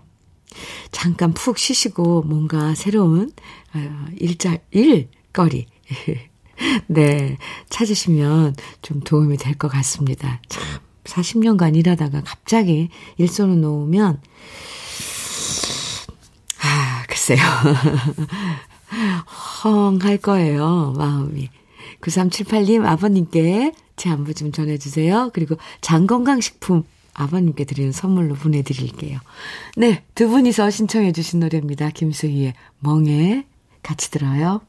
잠깐 0.92 1.34
푹 1.34 1.58
쉬시고 1.58 2.24
뭔가 2.24 2.74
새로운 2.74 3.30
어, 3.74 4.06
일자 4.18 4.58
일거리 4.72 5.68
네 6.88 7.38
찾으시면 7.70 8.56
좀 8.82 9.02
도움이 9.02 9.38
될 9.38 9.56
것 9.58 9.68
같습니다. 9.68 10.42
참 10.48 10.64
40년간 11.04 11.76
일하다가 11.76 12.22
갑자기 12.24 12.90
일손을 13.18 13.60
놓으면 13.60 14.22
글쎄요. 17.26 17.42
헝할 19.64 20.18
거예요, 20.18 20.94
마음이. 20.96 21.50
9378님 22.02 22.86
아버님께 22.86 23.74
제 23.96 24.10
안부 24.10 24.36
좀 24.36 24.52
전해주세요. 24.52 25.32
그리고 25.34 25.58
장건강식품 25.82 26.84
아버님께 27.16 27.64
드리는 27.64 27.92
선물로 27.92 28.36
보내드릴게요. 28.36 29.20
네, 29.78 30.04
두 30.14 30.30
분이서 30.30 30.70
신청해 30.70 31.14
주신 31.14 31.40
노래입니다. 31.40 31.90
김수희의 31.90 32.54
멍에 32.80 33.48
같이 33.82 34.12
들어요. 34.12 34.62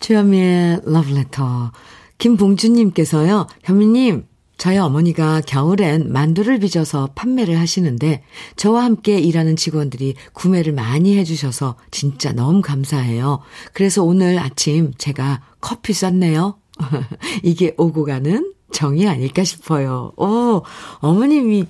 주현미의 0.00 0.82
러브레터. 0.84 1.72
김봉주님께서요, 2.18 3.46
현미님, 3.62 4.26
저희 4.58 4.78
어머니가 4.78 5.42
겨울엔 5.42 6.12
만두를 6.12 6.58
빚어서 6.58 7.10
판매를 7.14 7.58
하시는데 7.58 8.22
저와 8.56 8.84
함께 8.84 9.18
일하는 9.18 9.54
직원들이 9.56 10.14
구매를 10.32 10.72
많이 10.72 11.16
해주셔서 11.18 11.76
진짜 11.90 12.32
너무 12.32 12.62
감사해요. 12.62 13.40
그래서 13.72 14.02
오늘 14.02 14.38
아침 14.38 14.92
제가 14.96 15.42
커피 15.60 15.92
쐈네요. 15.92 16.58
이게 17.42 17.74
오고 17.76 18.04
가는 18.04 18.52
정이 18.72 19.06
아닐까 19.08 19.44
싶어요. 19.44 20.12
오, 20.16 20.62
어머님이 20.98 21.66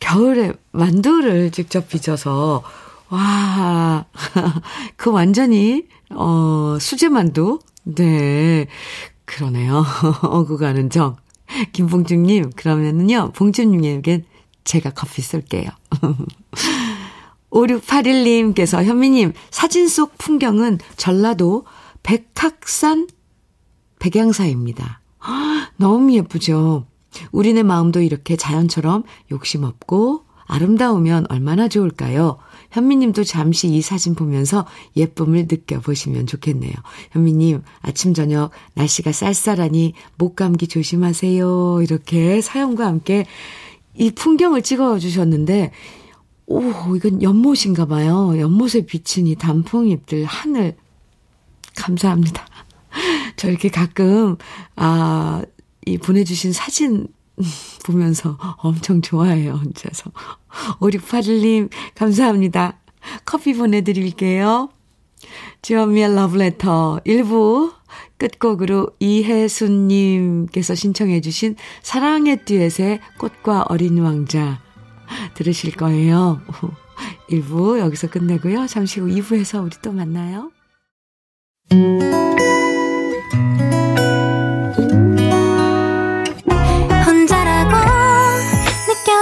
겨울에 0.00 0.52
만두를 0.72 1.50
직접 1.50 1.88
빚어서 1.88 2.62
와, 3.08 4.06
그 4.96 5.10
완전히 5.10 5.84
어 6.10 6.76
수제 6.80 7.08
만두. 7.08 7.58
네. 7.84 8.66
그러네요. 9.24 9.84
오고 10.24 10.56
가는 10.58 10.90
정. 10.90 11.16
김봉준님, 11.72 12.50
그러면은요, 12.56 13.32
봉준님에겐 13.34 14.24
제가 14.64 14.90
커피 14.90 15.22
쏠게요. 15.22 15.68
5681님께서 17.50 18.84
현미님, 18.84 19.32
사진 19.50 19.88
속 19.88 20.16
풍경은 20.18 20.78
전라도 20.96 21.66
백학산 22.02 23.08
백양사입니다. 23.98 25.00
너무 25.76 26.14
예쁘죠? 26.14 26.86
우리네 27.32 27.64
마음도 27.64 28.00
이렇게 28.00 28.36
자연처럼 28.36 29.02
욕심 29.32 29.64
없고 29.64 30.24
아름다우면 30.46 31.26
얼마나 31.28 31.68
좋을까요? 31.68 32.38
현미님도 32.70 33.24
잠시 33.24 33.68
이 33.68 33.80
사진 33.82 34.14
보면서 34.14 34.66
예쁨을 34.96 35.46
느껴보시면 35.50 36.26
좋겠네요. 36.26 36.72
현미님, 37.10 37.62
아침, 37.80 38.14
저녁 38.14 38.50
날씨가 38.74 39.12
쌀쌀하니 39.12 39.94
목 40.16 40.36
감기 40.36 40.66
조심하세요. 40.66 41.82
이렇게 41.82 42.40
사연과 42.40 42.86
함께 42.86 43.26
이 43.94 44.10
풍경을 44.10 44.62
찍어 44.62 44.98
주셨는데, 44.98 45.72
오, 46.46 46.62
이건 46.96 47.22
연못인가 47.22 47.86
봐요. 47.86 48.38
연못에 48.38 48.86
비친 48.86 49.26
이 49.26 49.34
단풍잎들, 49.34 50.24
하늘. 50.24 50.76
감사합니다. 51.76 52.46
저 53.36 53.48
이렇게 53.48 53.68
가끔, 53.68 54.36
아, 54.76 55.42
이 55.86 55.98
보내주신 55.98 56.52
사진 56.52 57.08
보면서 57.84 58.38
엄청 58.58 59.02
좋아해요, 59.02 59.52
혼자서. 59.52 60.10
5681님, 60.80 61.70
감사합니다. 61.94 62.78
커피 63.24 63.54
보내드릴게요. 63.54 64.68
주현미의 65.62 66.14
러브레터 66.14 67.00
1부 67.06 67.72
끝곡으로 68.16 68.90
이혜순님께서 69.00 70.74
신청해주신 70.74 71.56
사랑의 71.82 72.44
듀엣의 72.44 73.00
꽃과 73.18 73.66
어린 73.68 73.98
왕자 73.98 74.60
들으실 75.34 75.76
거예요. 75.76 76.40
1부 77.30 77.78
여기서 77.78 78.08
끝내고요. 78.08 78.66
잠시 78.66 79.00
후 79.00 79.08
2부에서 79.08 79.62
우리 79.64 79.70
또 79.82 79.92
만나요. 79.92 80.50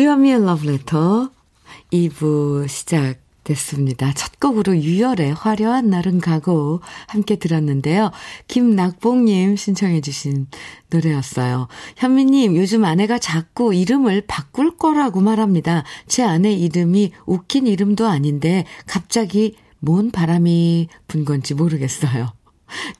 주현미의 0.00 0.36
Letter 0.36 1.28
2부 1.92 2.66
시작됐습니다. 2.66 4.14
첫 4.14 4.40
곡으로 4.40 4.74
유열의 4.74 5.34
화려한 5.34 5.90
날은 5.90 6.20
가고 6.20 6.80
함께 7.06 7.36
들었는데요. 7.36 8.10
김낙봉님 8.48 9.56
신청해 9.56 10.00
주신 10.00 10.46
노래였어요. 10.88 11.68
현미님, 11.98 12.56
요즘 12.56 12.86
아내가 12.86 13.18
자꾸 13.18 13.74
이름을 13.74 14.22
바꿀 14.26 14.78
거라고 14.78 15.20
말합니다. 15.20 15.84
제 16.06 16.22
아내 16.22 16.50
이름이 16.50 17.12
웃긴 17.26 17.66
이름도 17.66 18.06
아닌데 18.06 18.64
갑자기 18.86 19.56
뭔 19.80 20.10
바람이 20.10 20.88
분 21.08 21.26
건지 21.26 21.52
모르겠어요. 21.52 22.32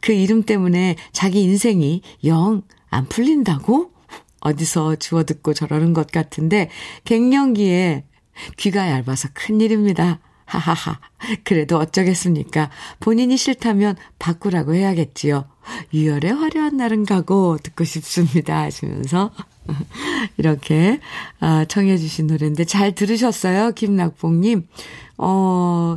그 0.02 0.12
이름 0.12 0.42
때문에 0.42 0.96
자기 1.12 1.44
인생이 1.44 2.02
영 2.26 2.60
안 2.90 3.06
풀린다고? 3.06 3.92
어디서 4.40 4.96
주워 4.96 5.22
듣고 5.24 5.54
저러는 5.54 5.92
것 5.92 6.10
같은데 6.10 6.70
갱년기에 7.04 8.04
귀가 8.56 8.88
얇아서 8.88 9.28
큰일입니다. 9.34 10.20
하하하. 10.50 10.98
그래도 11.44 11.78
어쩌겠습니까? 11.78 12.70
본인이 12.98 13.36
싫다면 13.36 13.96
바꾸라고 14.18 14.74
해야겠지요. 14.74 15.44
유열의 15.94 16.32
화려한 16.32 16.76
날은 16.76 17.04
가고 17.04 17.56
듣고 17.62 17.84
싶습니다. 17.84 18.62
하시면서 18.62 19.30
이렇게 20.38 20.98
아, 21.38 21.64
청해 21.66 21.98
주신 21.98 22.26
노래인데 22.26 22.64
잘 22.64 22.94
들으셨어요? 22.94 23.72
김낙봉님. 23.72 24.66
어, 25.18 25.96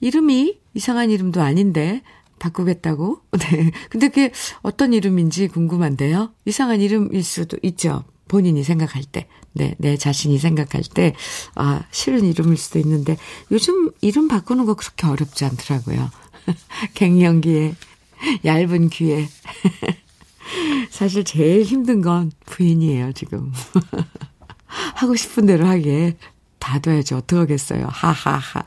이름이 0.00 0.58
이상한 0.74 1.10
이름도 1.10 1.42
아닌데 1.42 2.02
바꾸겠다고? 2.44 3.20
네. 3.38 3.70
근데 3.88 4.08
그게 4.08 4.32
어떤 4.62 4.92
이름인지 4.92 5.48
궁금한데요. 5.48 6.32
이상한 6.44 6.80
이름일 6.80 7.22
수도 7.22 7.56
있죠. 7.62 8.04
본인이 8.28 8.62
생각할 8.62 9.04
때. 9.04 9.28
네, 9.52 9.74
내 9.78 9.96
자신이 9.96 10.38
생각할 10.38 10.82
때, 10.82 11.14
아, 11.54 11.84
싫은 11.92 12.24
이름일 12.24 12.56
수도 12.56 12.80
있는데, 12.80 13.16
요즘 13.52 13.92
이름 14.00 14.26
바꾸는 14.26 14.64
거 14.64 14.74
그렇게 14.74 15.06
어렵지 15.06 15.44
않더라고요. 15.44 16.10
갱년기에, 16.94 17.76
얇은 18.44 18.88
귀에. 18.88 19.28
사실 20.90 21.22
제일 21.22 21.62
힘든 21.62 22.00
건 22.00 22.32
부인이에요, 22.46 23.12
지금. 23.12 23.52
하고 24.96 25.14
싶은 25.14 25.46
대로 25.46 25.66
하기에 25.66 26.16
다 26.64 26.78
둬야지 26.78 27.12
어떡하겠어요. 27.12 27.86
하하하. 27.90 28.64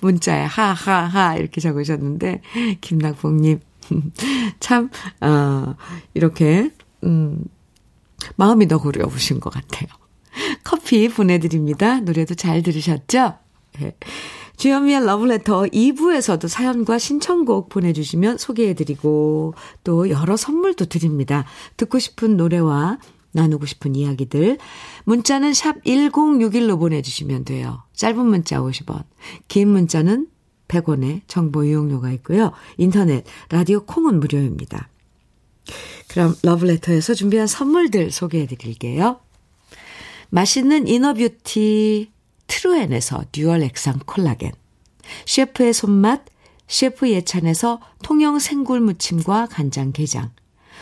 문자에 0.00 0.42
하하하 0.42 1.36
이렇게 1.36 1.60
적으셨는데 1.60 2.42
김낙봉 2.80 3.36
님 3.36 3.60
참 4.58 4.90
어, 5.20 5.76
이렇게 6.12 6.72
음, 7.04 7.44
마음이 8.34 8.66
너그러우신 8.66 9.38
것 9.38 9.50
같아요. 9.50 9.88
커피 10.64 11.08
보내드립니다. 11.08 12.00
노래도 12.00 12.34
잘 12.34 12.64
들으셨죠? 12.64 13.34
네. 13.78 13.96
주현미의 14.56 15.06
러브레터 15.06 15.66
2부에서도 15.66 16.48
사연과 16.48 16.98
신청곡 16.98 17.68
보내주시면 17.68 18.38
소개해드리고 18.38 19.54
또 19.84 20.10
여러 20.10 20.36
선물도 20.36 20.86
드립니다. 20.86 21.44
듣고 21.76 22.00
싶은 22.00 22.36
노래와 22.36 22.98
나누고 23.36 23.66
싶은 23.66 23.94
이야기들 23.94 24.58
문자는 25.04 25.54
샵 25.54 25.82
1061로 25.84 26.78
보내주시면 26.78 27.44
돼요. 27.44 27.82
짧은 27.94 28.18
문자 28.26 28.60
50원 28.60 29.04
긴 29.46 29.68
문자는 29.68 30.28
100원의 30.68 31.20
정보 31.28 31.62
이용료가 31.62 32.10
있고요. 32.12 32.52
인터넷 32.78 33.24
라디오 33.50 33.84
콩은 33.84 34.18
무료입니다. 34.18 34.88
그럼 36.08 36.34
러브레터에서 36.42 37.14
준비한 37.14 37.46
선물들 37.46 38.10
소개해 38.10 38.46
드릴게요. 38.46 39.20
맛있는 40.30 40.88
inner 40.88 41.44
beauty 41.44 42.10
트루엔에서 42.46 43.24
dual 43.32 43.62
액상 43.62 44.00
콜라겐 44.06 44.52
셰프의 45.26 45.72
손맛 45.72 46.24
셰프 46.68 47.08
예찬에서 47.10 47.80
통영 48.02 48.38
생굴 48.38 48.80
무침과 48.80 49.46
간장 49.46 49.92
게장 49.92 50.32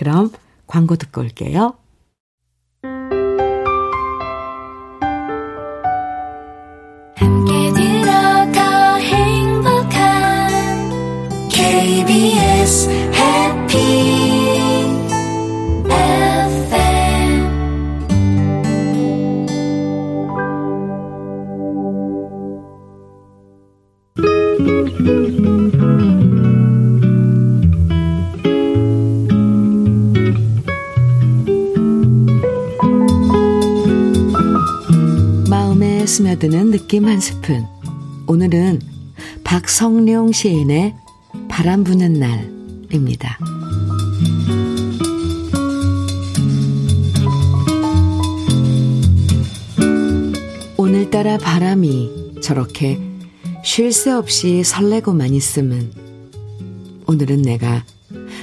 그럼 0.00 0.30
광고 0.66 0.96
듣고 0.96 1.20
올게요. 1.20 1.74
KBS 11.50 13.09
한 37.20 37.22
스푼. 37.22 37.66
오늘은 38.28 38.80
박성룡 39.44 40.32
시인의 40.32 40.94
바람 41.50 41.84
부는 41.84 42.14
날입니다. 42.14 43.38
오늘따라 50.78 51.36
바람이 51.36 52.38
저렇게 52.40 52.98
쉴 53.62 53.92
새 53.92 54.12
없이 54.12 54.64
설레고만 54.64 55.34
있음은 55.34 55.92
오늘은 57.06 57.42
내가 57.42 57.84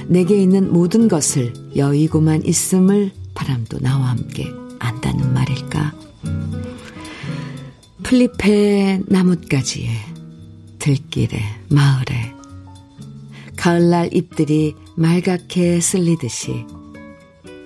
내게 0.06 0.40
있는 0.40 0.72
모든 0.72 1.08
것을 1.08 1.52
여의고만 1.74 2.44
있음을 2.44 3.10
바람도 3.34 3.80
나와 3.80 4.10
함께 4.10 4.46
안다는 4.78 5.34
말일까? 5.34 5.87
플리페 8.08 9.02
나뭇가지에 9.06 9.90
들길에 10.78 11.42
마을에 11.68 12.32
가을날 13.54 14.08
잎들이 14.14 14.74
말갛게 14.96 15.78
쓸리듯이 15.82 16.64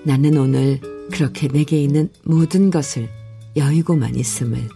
나는 0.03 0.37
오늘 0.37 0.81
그렇게 1.13 1.47
내게 1.47 1.81
있는 1.81 2.11
모든 2.25 2.73
것을 2.73 3.09
여의고만 3.55 4.17
있음을 4.17 4.69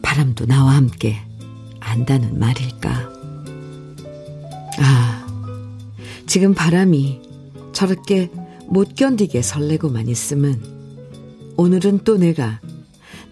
바람도 0.00 0.46
나와 0.46 0.76
함께 0.76 1.18
안다는 1.80 2.38
말일까. 2.38 3.12
아, 4.78 5.26
지금 6.26 6.54
바람이 6.54 7.20
저렇게 7.74 8.30
못 8.66 8.94
견디게 8.94 9.42
설레고만 9.42 10.08
있음은 10.08 10.62
오늘은 11.58 12.04
또 12.04 12.16
내가 12.16 12.62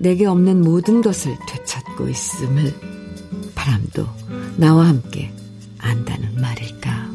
내게 0.01 0.25
없는 0.25 0.63
모든 0.63 1.03
것을 1.03 1.37
되찾고 1.47 2.09
있음을 2.09 2.75
바람도 3.55 4.09
나와 4.57 4.89
함께 4.89 5.31
안다는 5.79 6.41
말일까. 6.41 7.11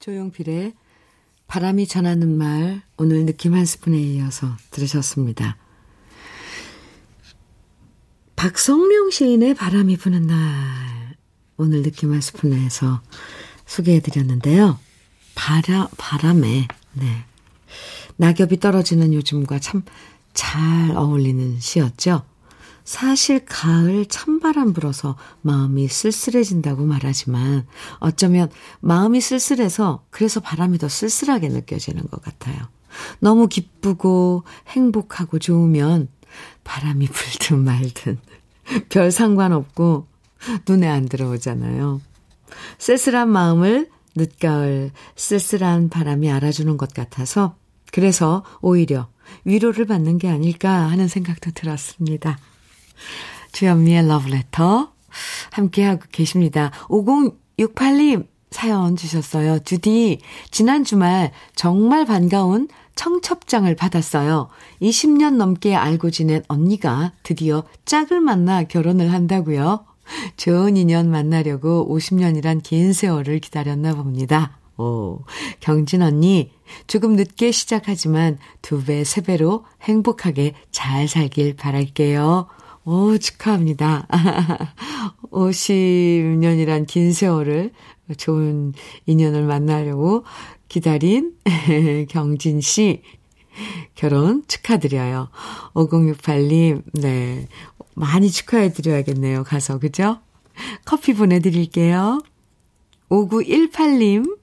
조용필의 0.00 0.74
바람이 1.46 1.86
전하는 1.86 2.36
말 2.36 2.82
오늘 2.96 3.26
느낌 3.26 3.54
한 3.54 3.64
스푼에 3.64 3.96
이어서 3.96 4.56
들으셨습니다. 4.72 5.56
박성룡 8.34 9.10
시인의 9.10 9.54
바람이 9.54 9.98
부는 9.98 10.26
날 10.26 10.36
오늘 11.56 11.82
느낌 11.82 12.12
한 12.12 12.20
스푼에서 12.20 13.02
소개해드렸는데요. 13.66 14.80
바라, 15.36 15.88
바람에 15.96 16.66
네. 16.94 17.24
낙엽이 18.16 18.60
떨어지는 18.60 19.14
요즘과 19.14 19.58
참 19.58 19.82
잘 20.34 20.96
어울리는 20.96 21.58
시였죠. 21.60 22.22
사실 22.84 23.44
가을 23.44 24.06
찬바람 24.06 24.72
불어서 24.72 25.16
마음이 25.42 25.86
쓸쓸해진다고 25.86 26.84
말하지만 26.84 27.66
어쩌면 28.00 28.50
마음이 28.80 29.20
쓸쓸해서 29.20 30.04
그래서 30.10 30.40
바람이 30.40 30.78
더 30.78 30.88
쓸쓸하게 30.88 31.48
느껴지는 31.48 32.02
것 32.10 32.20
같아요. 32.22 32.56
너무 33.20 33.46
기쁘고 33.46 34.42
행복하고 34.68 35.38
좋으면 35.38 36.08
바람이 36.64 37.06
불든 37.12 37.62
말든 37.62 38.18
별 38.88 39.12
상관없고 39.12 40.08
눈에 40.68 40.88
안 40.88 41.08
들어오잖아요. 41.08 42.00
쓸쓸한 42.78 43.28
마음을 43.28 43.88
늦가을 44.16 44.90
쓸쓸한 45.14 45.88
바람이 45.88 46.30
알아주는 46.30 46.76
것 46.76 46.92
같아서 46.92 47.56
그래서 47.92 48.42
오히려 48.60 49.08
위로를 49.44 49.86
받는 49.86 50.18
게 50.18 50.28
아닐까 50.28 50.90
하는 50.90 51.06
생각도 51.06 51.52
들었습니다. 51.52 52.38
주현미의 53.52 54.08
러브레터 54.08 54.92
함께하고 55.52 56.02
계십니다. 56.10 56.72
5068님 56.88 58.26
사연 58.50 58.96
주셨어요. 58.96 59.60
주디, 59.60 60.20
지난 60.50 60.84
주말 60.84 61.32
정말 61.54 62.04
반가운 62.04 62.68
청첩장을 62.94 63.74
받았어요. 63.76 64.48
20년 64.80 65.36
넘게 65.36 65.74
알고 65.74 66.10
지낸 66.10 66.42
언니가 66.48 67.12
드디어 67.22 67.64
짝을 67.84 68.20
만나 68.20 68.64
결혼을 68.64 69.12
한다고요. 69.12 69.84
좋은 70.36 70.76
인연 70.76 71.10
만나려고 71.10 71.88
50년이란 71.90 72.62
긴 72.62 72.92
세월을 72.92 73.38
기다렸나 73.38 73.94
봅니다. 73.94 74.58
오, 74.82 75.24
경진 75.60 76.02
언니, 76.02 76.50
조금 76.88 77.14
늦게 77.14 77.52
시작하지만 77.52 78.38
두 78.62 78.84
배, 78.84 79.04
세 79.04 79.20
배로 79.20 79.64
행복하게 79.82 80.54
잘 80.72 81.06
살길 81.06 81.54
바랄게요. 81.54 82.48
오, 82.84 83.16
축하합니다. 83.18 84.08
50년이란 85.30 86.86
긴 86.88 87.12
세월을 87.12 87.70
좋은 88.16 88.72
인연을 89.06 89.44
만나려고 89.44 90.24
기다린 90.68 91.34
경진 92.10 92.60
씨 92.60 93.02
결혼 93.94 94.42
축하드려요. 94.48 95.28
5068님, 95.74 96.82
네. 96.94 97.46
많이 97.94 98.30
축하해드려야겠네요. 98.30 99.44
가서, 99.44 99.78
그죠? 99.78 100.18
커피 100.84 101.14
보내드릴게요. 101.14 102.20
5918님, 103.10 104.38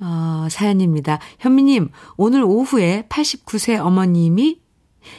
어, 0.00 0.46
사연입니다. 0.50 1.18
현미님, 1.38 1.90
오늘 2.16 2.42
오후에 2.42 3.06
89세 3.08 3.78
어머님이 3.78 4.60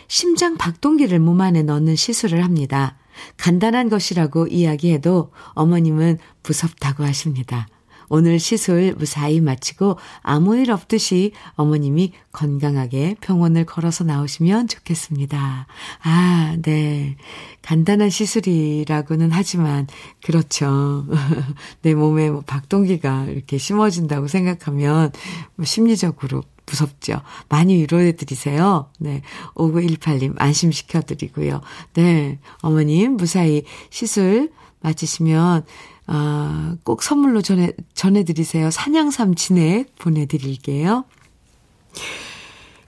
심장 0.08 0.58
박동기를 0.58 1.20
몸 1.20 1.42
안에 1.42 1.64
넣는 1.64 1.96
시술을 1.96 2.44
합니다. 2.44 2.98
간단한 3.38 3.90
것이라고 3.90 4.48
이야기해도 4.48 5.32
어머님은 5.54 6.20
무섭다고 6.44 7.04
하십니다. 7.04 7.68
오늘 8.10 8.40
시술 8.40 8.94
무사히 8.98 9.42
마치고 9.42 9.98
아무 10.22 10.56
일 10.58 10.72
없듯이 10.72 11.34
어머님이 11.56 12.14
건강하게 12.32 13.16
병원을 13.22 13.66
걸어서 13.66 14.04
나오시면 14.04 14.68
좋겠습니다. 14.68 15.68
아, 16.04 16.58
네. 16.62 17.18
간단한 17.62 18.10
시술이라고는 18.10 19.32
하지만, 19.32 19.88
그렇죠. 20.24 21.06
내 21.82 21.96
몸에 21.96 22.30
뭐 22.30 22.42
박동기가 22.46 23.26
이렇게 23.26 23.58
심어진다고 23.58 24.28
생각하면 24.28 25.12
뭐 25.56 25.66
심리적으로 25.66 26.44
무섭죠. 26.68 27.22
많이 27.50 27.78
위로해 27.78 28.12
드리세요. 28.12 28.90
네. 29.00 29.22
5918님 29.56 30.36
안심시켜 30.38 31.02
드리고요. 31.02 31.62
네. 31.94 32.40
어머님 32.62 33.18
무사히 33.18 33.64
시술 33.90 34.52
마치시면 34.82 35.66
아, 36.08 36.76
꼭 36.84 37.04
선물로 37.04 37.42
전해, 37.42 37.74
전해드리세요. 37.94 38.72
산양삼 38.72 39.36
진액 39.36 39.96
보내드릴게요. 39.98 41.06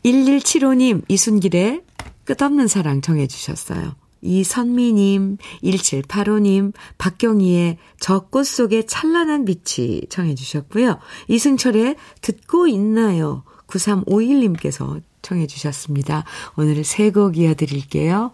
1175님, 0.06 1.04
이순길의 1.08 1.82
끝없는 2.24 2.68
사랑 2.68 3.02
정해주셨어요. 3.02 3.96
이선미님, 4.22 5.38
1785님, 5.64 6.74
박경희의 6.98 7.78
저 8.00 8.28
꽃 8.30 8.46
속에 8.46 8.86
찬란한 8.86 9.46
빛이 9.46 10.02
청해주셨고요. 10.10 11.00
이승철의 11.28 11.96
듣고 12.22 12.68
있나요? 12.68 13.44
9351님께서 13.68 15.02
청해주셨습니다. 15.22 16.24
오늘 16.58 16.84
세 16.84 17.12
곡 17.12 17.38
이어드릴게요. 17.38 18.32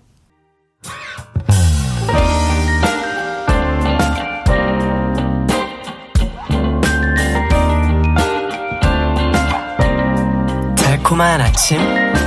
달콤한 11.05 11.39
아침 11.39 11.77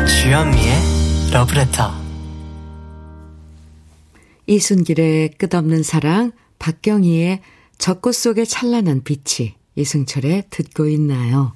주현미의 0.07 1.33
러브레터 1.33 1.91
이순길의 4.47 5.31
끝없는 5.31 5.83
사랑 5.83 6.31
박경희의 6.61 7.41
젖꽃 7.79 8.14
속의 8.14 8.47
찬란한 8.47 9.03
빛이 9.03 9.55
이승철의 9.74 10.45
듣고 10.51 10.87
있나요? 10.87 11.55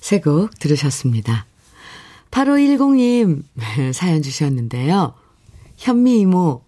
세 0.00 0.20
곡 0.20 0.56
들으셨습니다. 0.60 1.46
8510님 2.30 3.42
사연 3.92 4.22
주셨는데요. 4.22 5.14
현미 5.76 6.20
이모, 6.20 6.62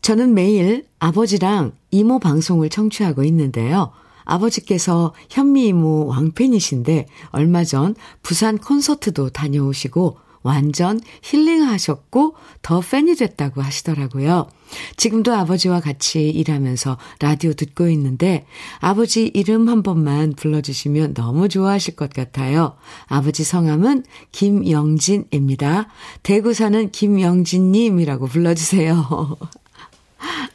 저는 0.00 0.34
매일 0.34 0.86
아버지랑 0.98 1.72
이모 1.92 2.18
방송을 2.18 2.70
청취하고 2.70 3.22
있는데요. 3.22 3.92
아버지께서 4.32 5.12
현미 5.30 5.68
이모 5.68 6.06
왕팬이신데 6.06 7.06
얼마 7.30 7.64
전 7.64 7.94
부산 8.22 8.58
콘서트도 8.58 9.30
다녀오시고 9.30 10.16
완전 10.42 11.00
힐링하셨고 11.22 12.34
더 12.62 12.80
팬이 12.80 13.14
됐다고 13.14 13.62
하시더라고요. 13.62 14.48
지금도 14.96 15.34
아버지와 15.34 15.80
같이 15.80 16.30
일하면서 16.30 16.98
라디오 17.20 17.52
듣고 17.52 17.88
있는데 17.90 18.46
아버지 18.80 19.30
이름 19.34 19.68
한 19.68 19.82
번만 19.82 20.32
불러주시면 20.32 21.14
너무 21.14 21.48
좋아하실 21.48 21.94
것 21.94 22.12
같아요. 22.12 22.74
아버지 23.06 23.44
성함은 23.44 24.04
김영진입니다. 24.32 25.88
대구 26.22 26.54
사는 26.54 26.90
김영진님이라고 26.90 28.26
불러주세요. 28.26 29.36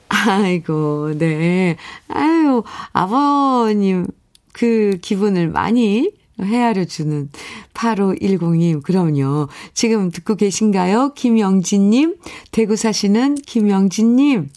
아이고, 0.10 1.14
네. 1.18 1.78
아유, 2.08 2.64
아버님, 2.94 4.08
그 4.54 4.98
기분을 5.02 5.50
많이 5.50 6.12
헤아려 6.42 6.86
주는 6.86 7.30
8510님, 7.74 8.84
그럼요. 8.84 9.48
지금 9.74 10.12
듣고 10.12 10.36
계신가요? 10.36 11.14
김영진님, 11.16 12.18
대구 12.52 12.76
사시는 12.76 13.36
김영진님. 13.36 14.50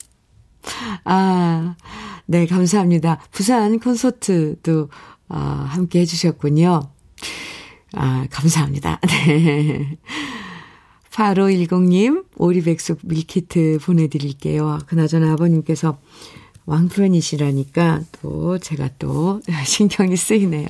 아, 1.05 1.77
네, 2.27 2.47
감사합니다. 2.47 3.21
부산 3.31 3.79
콘서트도, 3.79 4.89
어, 5.29 5.37
함께 5.37 6.01
해주셨군요. 6.01 6.83
아, 7.95 8.27
감사합니다. 8.31 9.01
네. 9.27 9.99
8510님, 11.21 12.25
오리백숙 12.39 13.01
밀키트 13.03 13.81
보내드릴게요. 13.83 14.79
그나저나 14.87 15.33
아버님께서 15.33 15.99
왕팬이시라니까 16.65 18.01
또 18.23 18.59
제가 18.59 18.89
또 18.99 19.43
신경이 19.67 20.17
쓰이네요. 20.17 20.67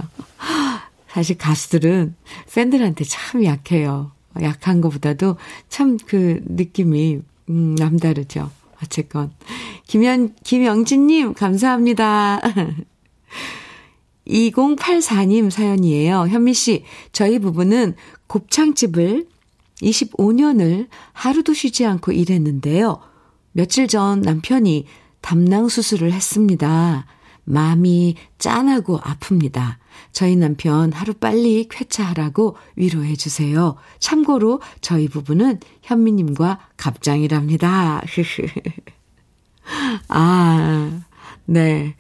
사실 1.09 1.38
가수들은 1.38 2.16
팬들한테 2.53 3.05
참 3.05 3.44
약해요. 3.44 4.11
약한 4.42 4.80
것보다도 4.80 5.36
참 5.68 5.98
그 6.07 6.40
느낌이, 6.46 7.20
음, 7.48 7.74
남다르죠. 7.76 8.51
어쨌건. 8.82 9.32
김현, 9.86 10.34
김영진님, 10.42 11.34
감사합니다. 11.34 12.40
2084님 14.26 15.51
사연이에요. 15.51 16.26
현미 16.28 16.55
씨, 16.55 16.84
저희 17.12 17.38
부부는 17.38 17.94
곱창집을 18.26 19.26
25년을 19.83 20.89
하루도 21.12 21.55
쉬지 21.55 21.87
않고 21.87 22.12
일했는데요. 22.12 23.01
며칠 23.53 23.89
전 23.89 24.20
남편이 24.20 24.87
담낭 25.20 25.68
수술을 25.68 26.12
했습니다. 26.12 27.07
마음이 27.45 28.14
짠하고 28.39 29.01
아픕니다. 29.01 29.76
저희 30.12 30.37
남편 30.37 30.93
하루 30.93 31.14
빨리 31.14 31.66
쾌차하라고 31.68 32.57
위로해 32.76 33.16
주세요. 33.16 33.76
참고로 33.99 34.61
저희 34.81 35.09
부부는 35.09 35.59
현미님과 35.83 36.61
갑장이랍니다. 36.76 38.03
아, 40.09 41.01
네. 41.45 41.97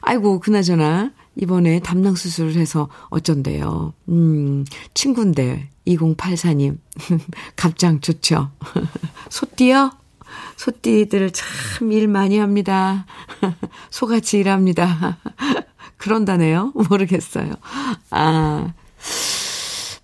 아이고, 0.00 0.40
그나저나, 0.40 1.12
이번에 1.36 1.80
담낭 1.80 2.14
수술을 2.14 2.56
해서 2.56 2.88
어쩐대요. 3.08 3.94
음, 4.08 4.64
친구인데, 4.94 5.70
2084님. 5.86 6.78
갑장 7.56 8.00
좋죠. 8.00 8.50
소띠요? 9.30 9.92
소띠들 10.56 11.30
참 11.32 11.90
일 11.92 12.08
많이 12.08 12.38
합니다. 12.38 13.06
소같이 13.90 14.38
일합니다. 14.38 15.18
그런다네요. 15.96 16.72
모르겠어요. 16.88 17.52
아, 18.10 18.72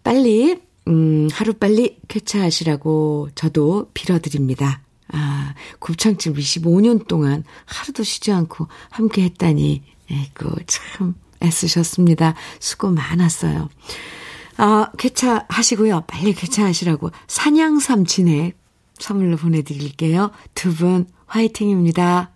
빨리, 0.04 0.60
음, 0.86 1.28
하루빨리 1.32 1.98
쾌차하시라고 2.08 3.30
저도 3.34 3.90
빌어드립니다. 3.94 4.82
아, 5.12 5.54
곱창집 5.78 6.36
25년 6.36 7.06
동안 7.06 7.44
하루도 7.66 8.02
쉬지 8.02 8.32
않고 8.32 8.68
함께 8.90 9.22
했다니, 9.24 9.82
에이구, 10.10 10.56
참 10.66 11.14
애쓰셨습니다. 11.42 12.34
수고 12.58 12.90
많았어요. 12.90 13.68
아, 14.58 14.90
쾌차하시고요. 14.98 16.02
빨리 16.06 16.34
쾌차하시라고 16.34 17.10
산양삼 17.28 18.04
진액 18.04 18.58
선물로 18.98 19.36
보내드릴게요. 19.36 20.30
두 20.54 20.74
분 20.74 21.06
화이팅입니다. 21.26 22.32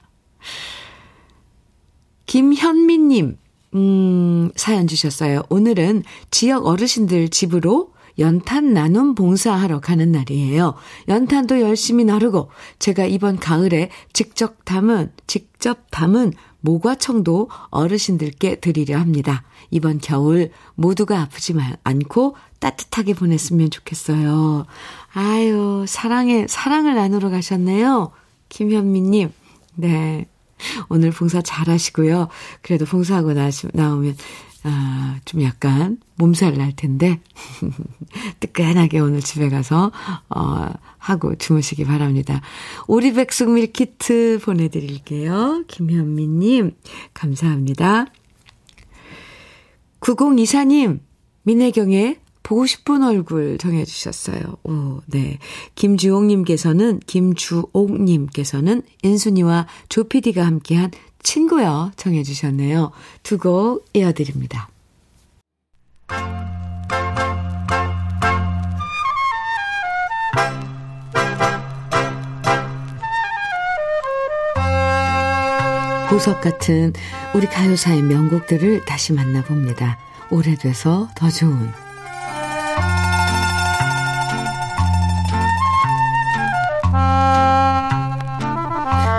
김현미님, 2.26 3.36
음, 3.74 4.50
사연 4.54 4.86
주셨어요. 4.86 5.42
오늘은 5.48 6.04
지역 6.30 6.66
어르신들 6.66 7.30
집으로 7.30 7.92
연탄 8.18 8.74
나눔 8.74 9.14
봉사하러 9.14 9.80
가는 9.80 10.12
날이에요. 10.12 10.74
연탄도 11.08 11.60
열심히 11.60 12.04
나르고 12.04 12.50
제가 12.78 13.06
이번 13.06 13.38
가을에 13.38 13.90
직접 14.12 14.64
담은 14.64 15.12
직접 15.26 15.90
담은 15.90 16.32
모과청도 16.60 17.48
어르신들께 17.70 18.56
드리려 18.56 18.98
합니다. 18.98 19.42
이번 19.72 19.98
겨울 19.98 20.50
모두가 20.74 21.20
아프지 21.22 21.54
않고 21.82 22.36
따뜻하게 22.60 23.14
보냈으면 23.14 23.70
좋겠어요. 23.70 24.66
아유, 25.14 25.84
사랑의, 25.88 26.46
사랑을 26.48 26.94
나누러 26.94 27.30
가셨네요. 27.30 28.12
김현미님. 28.50 29.32
네. 29.74 30.26
오늘 30.88 31.10
봉사 31.10 31.40
잘 31.40 31.68
하시고요. 31.68 32.28
그래도 32.60 32.84
봉사하고 32.84 33.32
나시, 33.32 33.66
나오면, 33.72 34.14
아, 34.64 35.18
좀 35.24 35.42
약간 35.42 35.98
몸살 36.16 36.56
날 36.58 36.72
텐데, 36.76 37.20
뜨끈하게 38.40 39.00
오늘 39.00 39.20
집에 39.20 39.48
가서, 39.48 39.90
어, 40.28 40.68
하고 40.98 41.34
주무시기 41.34 41.84
바랍니다. 41.84 42.42
오리백숙 42.86 43.50
밀키트 43.50 44.40
보내드릴게요. 44.44 45.64
김현미님, 45.66 46.76
감사합니다. 47.14 48.06
9024님, 50.02 51.00
민혜경의 51.44 52.18
보고 52.42 52.66
싶은 52.66 53.04
얼굴 53.04 53.56
정해주셨어요. 53.56 54.56
오, 54.64 55.00
네. 55.06 55.38
김주옥님께서는, 55.76 57.00
김주옥님께서는 57.06 58.82
인순이와 59.02 59.68
조피디가 59.88 60.44
함께한 60.44 60.90
친구여 61.22 61.92
정해주셨네요. 61.96 62.90
두 63.22 63.38
곡 63.38 63.86
이어드립니다. 63.94 64.71
보석 76.12 76.42
같은 76.42 76.92
우리 77.34 77.46
가요사의 77.46 78.02
명곡들을 78.02 78.84
다시 78.84 79.14
만나봅니다. 79.14 79.96
오래돼서 80.28 81.08
더 81.14 81.30
좋은 81.30 81.70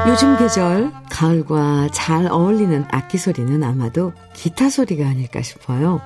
요즘 0.07 0.37
계절 0.37 0.93
가을과 1.09 1.89
잘 1.91 2.27
어울리는 2.27 2.85
악기 2.91 3.17
소리는 3.17 3.63
아마도 3.63 4.13
기타 4.35 4.69
소리가 4.69 5.07
아닐까 5.07 5.41
싶어요. 5.41 5.99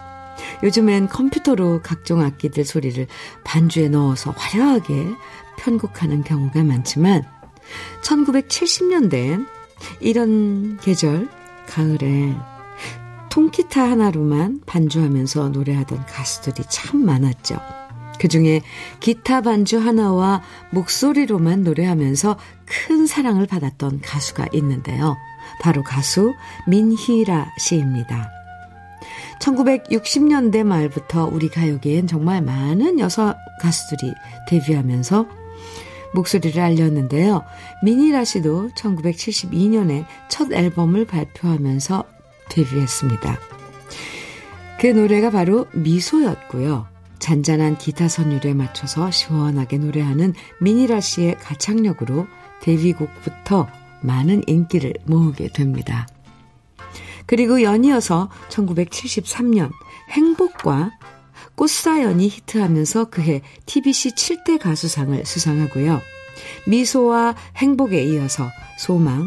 요즘엔 0.63 1.09
컴퓨터로 1.09 1.81
각종 1.83 2.21
악기들 2.21 2.63
소리를 2.63 3.07
반주에 3.43 3.89
넣어서 3.89 4.33
화려하게 4.37 5.07
편곡하는 5.57 6.23
경우가 6.23 6.63
많지만 6.63 7.25
1970년대엔 8.03 9.56
이런 9.99 10.77
계절 10.77 11.29
가을에 11.67 12.35
통기타 13.29 13.83
하나로만 13.83 14.61
반주하면서 14.65 15.49
노래하던 15.49 16.05
가수들이 16.05 16.63
참 16.69 17.05
많았죠. 17.05 17.59
그 18.19 18.27
중에 18.27 18.61
기타 18.99 19.41
반주 19.41 19.77
하나와 19.77 20.41
목소리로만 20.71 21.63
노래하면서 21.63 22.37
큰 22.65 23.05
사랑을 23.05 23.45
받았던 23.45 24.01
가수가 24.01 24.47
있는데요. 24.53 25.15
바로 25.61 25.83
가수 25.83 26.33
민희라 26.67 27.53
씨입니다. 27.59 28.31
1960년대 29.39 30.63
말부터 30.63 31.29
우리 31.31 31.49
가요계엔 31.49 32.07
정말 32.07 32.41
많은 32.41 32.99
여성 32.99 33.35
가수들이 33.61 34.13
데뷔하면서 34.47 35.27
목소리를 36.13 36.61
알렸는데요. 36.61 37.43
민희라 37.83 38.23
씨도 38.23 38.69
1972년에 38.77 40.05
첫 40.29 40.51
앨범을 40.51 41.05
발표하면서 41.05 42.03
데뷔했습니다. 42.49 43.39
그 44.79 44.87
노래가 44.87 45.31
바로 45.31 45.65
미소였고요. 45.73 46.87
잔잔한 47.19 47.77
기타 47.77 48.07
선율에 48.07 48.53
맞춰서 48.53 49.09
시원하게 49.11 49.79
노래하는 49.79 50.33
미니라 50.61 51.01
씨의 51.01 51.37
가창력으로 51.39 52.27
데뷔곡부터 52.61 53.67
많은 54.01 54.43
인기를 54.47 54.93
모으게 55.05 55.47
됩니다. 55.49 56.07
그리고 57.25 57.61
연이어서 57.61 58.29
1973년 58.49 59.71
행복과 60.11 60.91
꽃사연이 61.57 62.29
히트하면서 62.29 63.05
그해 63.05 63.41
TBC 63.65 64.11
7대 64.11 64.59
가수상을 64.59 65.25
수상하고요. 65.25 65.99
미소와 66.67 67.35
행복에 67.57 68.03
이어서 68.03 68.47
소망, 68.77 69.25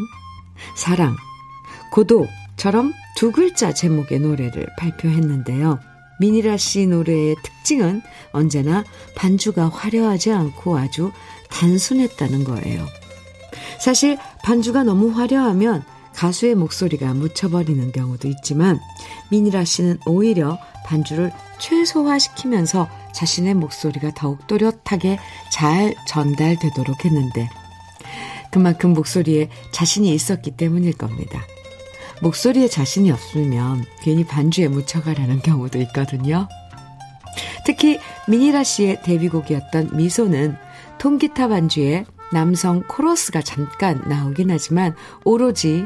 사랑, 0.75 1.15
고독처럼 1.91 2.93
두 3.17 3.31
글자 3.31 3.73
제목의 3.73 4.19
노래를 4.19 4.65
발표했는데요. 4.79 5.79
미니라 6.21 6.55
씨 6.55 6.87
노래의 6.87 7.35
특징은 7.43 8.01
언제나 8.31 8.85
반주가 9.15 9.67
화려하지 9.67 10.31
않고 10.31 10.77
아주 10.77 11.11
단순했다는 11.49 12.45
거예요. 12.45 12.87
사실 13.79 14.17
반주가 14.43 14.83
너무 14.83 15.09
화려하면 15.09 15.83
가수의 16.15 16.55
목소리가 16.55 17.13
묻혀버리는 17.13 17.91
경우도 17.91 18.27
있지만 18.27 18.79
미니라 19.29 19.65
씨는 19.65 19.99
오히려 20.05 20.57
반주를 20.85 21.31
최소화시키면서 21.59 22.89
자신의 23.13 23.55
목소리가 23.55 24.11
더욱 24.15 24.45
또렷하게 24.47 25.19
잘 25.51 25.95
전달되도록 26.07 27.05
했는데 27.05 27.49
그만큼 28.51 28.93
목소리에 28.93 29.49
자신이 29.71 30.13
있었기 30.13 30.51
때문일 30.51 30.93
겁니다. 30.93 31.41
목소리에 32.21 32.67
자신이 32.67 33.09
없으면 33.11 33.83
괜히 34.01 34.25
반주에 34.25 34.67
묻혀가라는 34.67 35.41
경우도 35.41 35.79
있거든요. 35.81 36.47
특히 37.65 37.99
미니라 38.27 38.63
씨의 38.63 39.01
데뷔곡이었던 39.03 39.95
미소는 39.95 40.55
통기타 40.99 41.47
반주에 41.47 42.05
남성 42.31 42.83
코러스가 42.87 43.41
잠깐 43.41 44.01
나오긴 44.07 44.51
하지만 44.51 44.95
오로지 45.25 45.85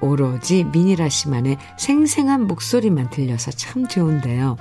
오로지 0.00 0.64
미니라 0.64 1.08
씨만의 1.08 1.58
생생한 1.78 2.46
목소리만 2.46 3.10
들려서 3.10 3.50
참 3.50 3.86
좋은데요. 3.86 4.56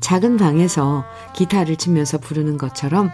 작은 0.00 0.36
방에서 0.36 1.04
기타를 1.34 1.76
치면서 1.76 2.18
부르는 2.18 2.58
것처럼 2.58 3.10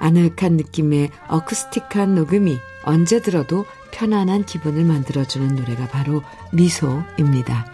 아늑한 0.00 0.56
느낌의 0.56 1.10
어쿠스틱한 1.28 2.14
녹음이 2.14 2.58
언제 2.84 3.22
들어도 3.22 3.64
편안한 3.92 4.44
기분을 4.44 4.84
만들어주는 4.84 5.54
노래가 5.54 5.86
바로 5.86 6.22
미소입니다. 6.52 7.66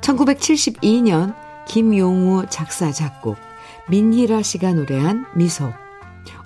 1972년 0.00 1.34
김용우 1.66 2.46
작사 2.48 2.90
작곡 2.90 3.36
민희라 3.90 4.42
씨가 4.42 4.72
노래한 4.72 5.26
미소 5.34 5.72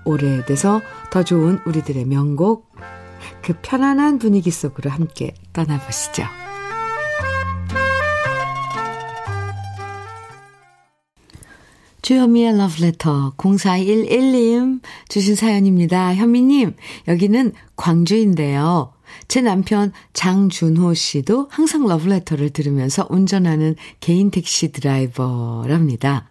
오래돼서 0.05 0.81
더 1.11 1.23
좋은 1.23 1.61
우리들의 1.65 2.05
명곡 2.07 2.73
그 3.43 3.55
편안한 3.61 4.19
분위기 4.19 4.51
속으로 4.51 4.91
함께 4.91 5.35
떠나보시죠. 5.53 6.25
주현미의 12.03 12.59
러브레터 12.59 13.35
0411님 13.37 14.81
주신 15.09 15.37
사연입니다. 15.37 16.15
현미님, 16.15 16.75
여기는 17.07 17.53
광주인데요. 17.77 18.93
제 19.29 19.41
남편 19.41 19.93
장준호 20.13 20.95
씨도 20.95 21.49
항상 21.51 21.87
러브레터를 21.87 22.51
들으면서 22.51 23.07
운전하는 23.09 23.77
개인 24.01 24.31
택시 24.31 24.73
드라이버랍니다. 24.73 26.31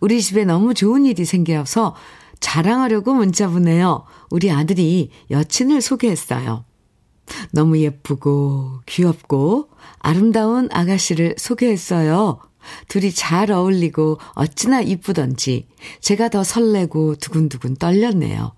우리 0.00 0.22
집에 0.22 0.44
너무 0.44 0.74
좋은 0.74 1.04
일이 1.04 1.24
생겨서 1.24 1.94
자랑하려고 2.40 3.14
문자 3.14 3.48
보내요. 3.48 4.04
우리 4.30 4.50
아들이 4.50 5.10
여친을 5.30 5.80
소개했어요. 5.80 6.64
너무 7.52 7.78
예쁘고 7.78 8.80
귀엽고 8.86 9.68
아름다운 10.00 10.68
아가씨를 10.72 11.36
소개했어요. 11.38 12.40
둘이 12.88 13.12
잘 13.12 13.50
어울리고 13.50 14.18
어찌나 14.34 14.80
이쁘던지 14.80 15.68
제가 16.00 16.28
더 16.28 16.44
설레고 16.44 17.16
두근두근 17.16 17.76
떨렸네요. 17.76 18.52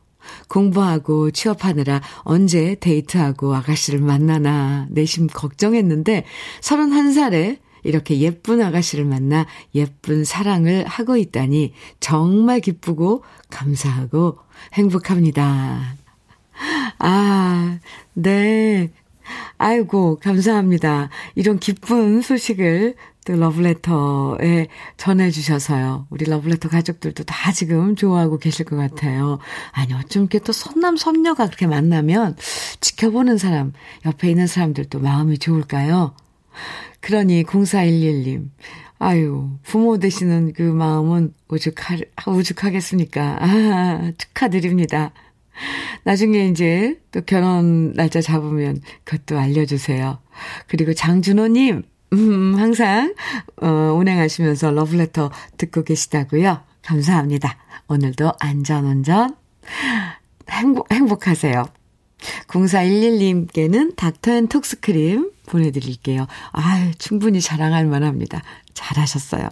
공부하고 0.48 1.30
취업하느라 1.30 2.00
언제 2.18 2.76
데이트하고 2.80 3.54
아가씨를 3.54 4.00
만나나 4.00 4.86
내심 4.90 5.26
걱정했는데 5.26 6.24
31살에 6.60 7.58
이렇게 7.82 8.18
예쁜 8.18 8.60
아가씨를 8.62 9.04
만나 9.04 9.46
예쁜 9.74 10.24
사랑을 10.24 10.86
하고 10.86 11.16
있다니 11.16 11.72
정말 12.00 12.60
기쁘고 12.60 13.24
감사하고 13.50 14.38
행복합니다. 14.74 15.96
아, 16.98 17.78
네. 18.14 18.90
아이고, 19.58 20.18
감사합니다. 20.22 21.08
이런 21.34 21.58
기쁜 21.58 22.20
소식을 22.20 22.96
또 23.24 23.36
러브레터에 23.36 24.66
전해주셔서요. 24.96 26.08
우리 26.10 26.24
러브레터 26.24 26.68
가족들도 26.68 27.22
다 27.24 27.52
지금 27.52 27.94
좋아하고 27.94 28.38
계실 28.38 28.64
것 28.64 28.76
같아요. 28.76 29.38
아니, 29.70 29.94
어쩜 29.94 30.22
이렇게 30.22 30.40
또 30.40 30.52
선남, 30.52 30.96
선녀가 30.96 31.46
그렇게 31.46 31.68
만나면 31.68 32.36
지켜보는 32.80 33.38
사람, 33.38 33.72
옆에 34.06 34.28
있는 34.28 34.48
사람들도 34.48 34.98
마음이 34.98 35.38
좋을까요? 35.38 36.14
그러니 37.00 37.44
0411님, 37.44 38.50
아유, 38.98 39.50
부모 39.64 39.98
되시는 39.98 40.52
그 40.52 40.62
마음은 40.62 41.34
오죽하, 41.48 41.96
오죽하겠습니까? 42.26 43.38
아, 43.40 44.12
축하드립니다. 44.18 45.12
나중에 46.04 46.46
이제 46.46 47.00
또 47.10 47.20
결혼 47.22 47.92
날짜 47.94 48.20
잡으면 48.20 48.80
그것도 49.04 49.38
알려주세요. 49.38 50.18
그리고 50.68 50.94
장준호님, 50.94 51.82
음, 52.12 52.54
항상, 52.56 53.14
어, 53.60 53.66
운행하시면서 53.66 54.70
러브레터 54.70 55.30
듣고 55.56 55.82
계시다고요. 55.82 56.60
감사합니다. 56.82 57.56
오늘도 57.88 58.32
안전운전 58.38 59.36
행복, 60.50 60.92
행복하세요. 60.92 61.66
0411님께는 62.46 63.96
닥터앤톡스크림 63.96 65.30
보내드릴게요. 65.52 66.26
아 66.52 66.90
충분히 66.98 67.40
자랑할 67.40 67.86
만합니다. 67.86 68.42
잘하셨어요. 68.72 69.48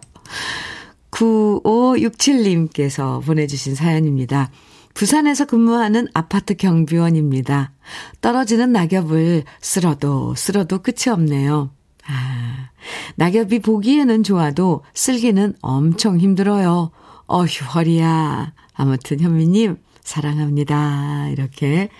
9567님께서 1.11 3.25
보내주신 3.25 3.75
사연입니다. 3.75 4.51
부산에서 4.95 5.45
근무하는 5.45 6.09
아파트 6.15 6.55
경비원입니다. 6.55 7.73
떨어지는 8.21 8.73
낙엽을 8.73 9.45
쓸어도 9.61 10.35
쓸어도 10.35 10.81
끝이 10.81 11.13
없네요. 11.13 11.71
아, 12.07 12.71
낙엽이 13.17 13.61
보기에는 13.61 14.23
좋아도 14.23 14.83
쓸기는 14.95 15.55
엄청 15.61 16.19
힘들어요. 16.19 16.91
어휴, 17.27 17.65
허리야. 17.75 18.53
아무튼 18.75 19.21
현미님, 19.21 19.77
사랑합니다. 20.03 21.29
이렇게. 21.29 21.91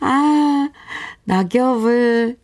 아, 0.00 0.68
낙엽을, 1.24 2.36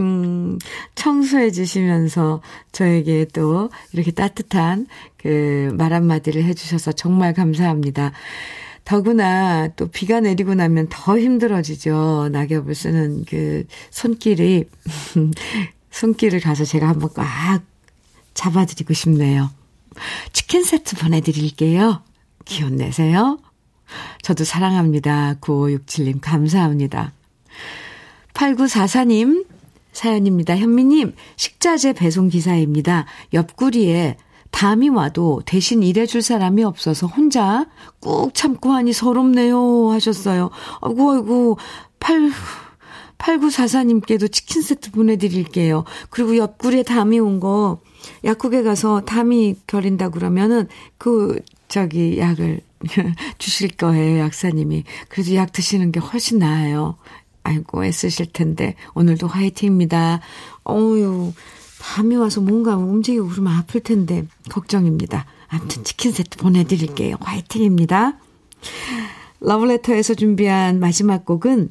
음, 0.00 0.58
청소해 0.94 1.50
주시면서 1.50 2.40
저에게 2.72 3.26
또 3.32 3.70
이렇게 3.92 4.10
따뜻한 4.10 4.86
그 5.16 5.58
말 5.76 5.92
한마디를 5.92 6.44
해주셔서 6.44 6.92
정말 6.92 7.34
감사합니다. 7.34 8.12
더구나 8.84 9.68
또 9.76 9.86
비가 9.88 10.20
내리고 10.20 10.54
나면 10.54 10.88
더 10.90 11.18
힘들어지죠. 11.18 12.30
낙엽을 12.32 12.74
쓰는 12.74 13.24
그 13.28 13.64
손길이. 13.90 14.64
손길을 15.90 16.40
가서 16.40 16.64
제가 16.64 16.88
한번 16.88 17.10
꽉 17.14 17.62
잡아드리고 18.34 18.94
싶네요. 18.94 19.50
치킨 20.32 20.62
세트 20.64 20.96
보내드릴게요. 20.96 22.02
기운 22.44 22.76
내세요. 22.76 23.38
저도 24.22 24.44
사랑합니다. 24.44 25.36
9567님, 25.40 26.20
감사합니다. 26.20 27.12
8944님, 28.34 29.44
사연입니다. 29.98 30.56
현미님, 30.56 31.14
식자재 31.34 31.92
배송 31.94 32.28
기사입니다. 32.28 33.04
옆구리에 33.32 34.16
담이 34.52 34.90
와도 34.90 35.42
대신 35.44 35.82
일해줄 35.82 36.22
사람이 36.22 36.62
없어서 36.62 37.08
혼자 37.08 37.66
꾹 38.00 38.32
참고 38.32 38.70
하니 38.70 38.92
서럽네요. 38.92 39.90
하셨어요. 39.90 40.50
아이고, 40.80 41.10
아이고, 41.10 41.58
8, 41.98 42.30
8944님께도 43.18 44.30
치킨 44.30 44.62
세트 44.62 44.92
보내드릴게요. 44.92 45.84
그리고 46.10 46.36
옆구리에 46.36 46.84
담이 46.84 47.18
온 47.18 47.40
거, 47.40 47.80
약국에 48.24 48.62
가서 48.62 49.00
담이 49.00 49.56
결인다 49.66 50.10
그러면은, 50.10 50.68
그, 50.96 51.40
저기, 51.66 52.18
약을 52.18 52.60
주실 53.38 53.70
거예요, 53.70 54.20
약사님이. 54.20 54.84
그래도 55.08 55.34
약 55.34 55.50
드시는 55.50 55.90
게 55.90 55.98
훨씬 55.98 56.38
나아요. 56.38 56.96
아이고, 57.48 57.84
애쓰실 57.84 58.32
텐데. 58.32 58.74
오늘도 58.94 59.26
화이팅입니다. 59.26 60.20
어유 60.68 61.32
밤이 61.80 62.16
와서 62.16 62.40
뭔가 62.40 62.76
움직이고 62.76 63.28
그러면 63.28 63.54
아플 63.54 63.80
텐데, 63.80 64.26
걱정입니다. 64.50 65.26
아무튼 65.48 65.84
치킨 65.84 66.12
세트 66.12 66.38
보내드릴게요. 66.38 67.16
화이팅입니다. 67.20 68.18
러브레터에서 69.40 70.14
준비한 70.14 70.80
마지막 70.80 71.24
곡은 71.24 71.70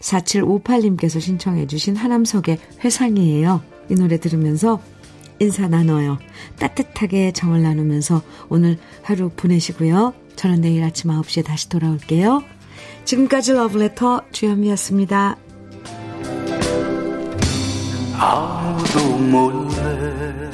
4758님께서 0.00 1.20
신청해주신 1.20 1.96
하남석의 1.96 2.58
회상이에요. 2.84 3.62
이 3.90 3.94
노래 3.94 4.18
들으면서 4.18 4.82
인사 5.38 5.68
나눠요. 5.68 6.18
따뜻하게 6.58 7.32
정을 7.32 7.62
나누면서 7.62 8.22
오늘 8.48 8.78
하루 9.02 9.30
보내시고요. 9.30 10.14
저는 10.34 10.60
내일 10.60 10.82
아침 10.82 11.10
9시에 11.10 11.44
다시 11.44 11.68
돌아올게요. 11.68 12.42
지금까지 13.06 13.52
러브레터 13.52 14.22
주현미였습니다. 14.32 15.36
아무도 18.18 19.16
몰래 19.16 20.45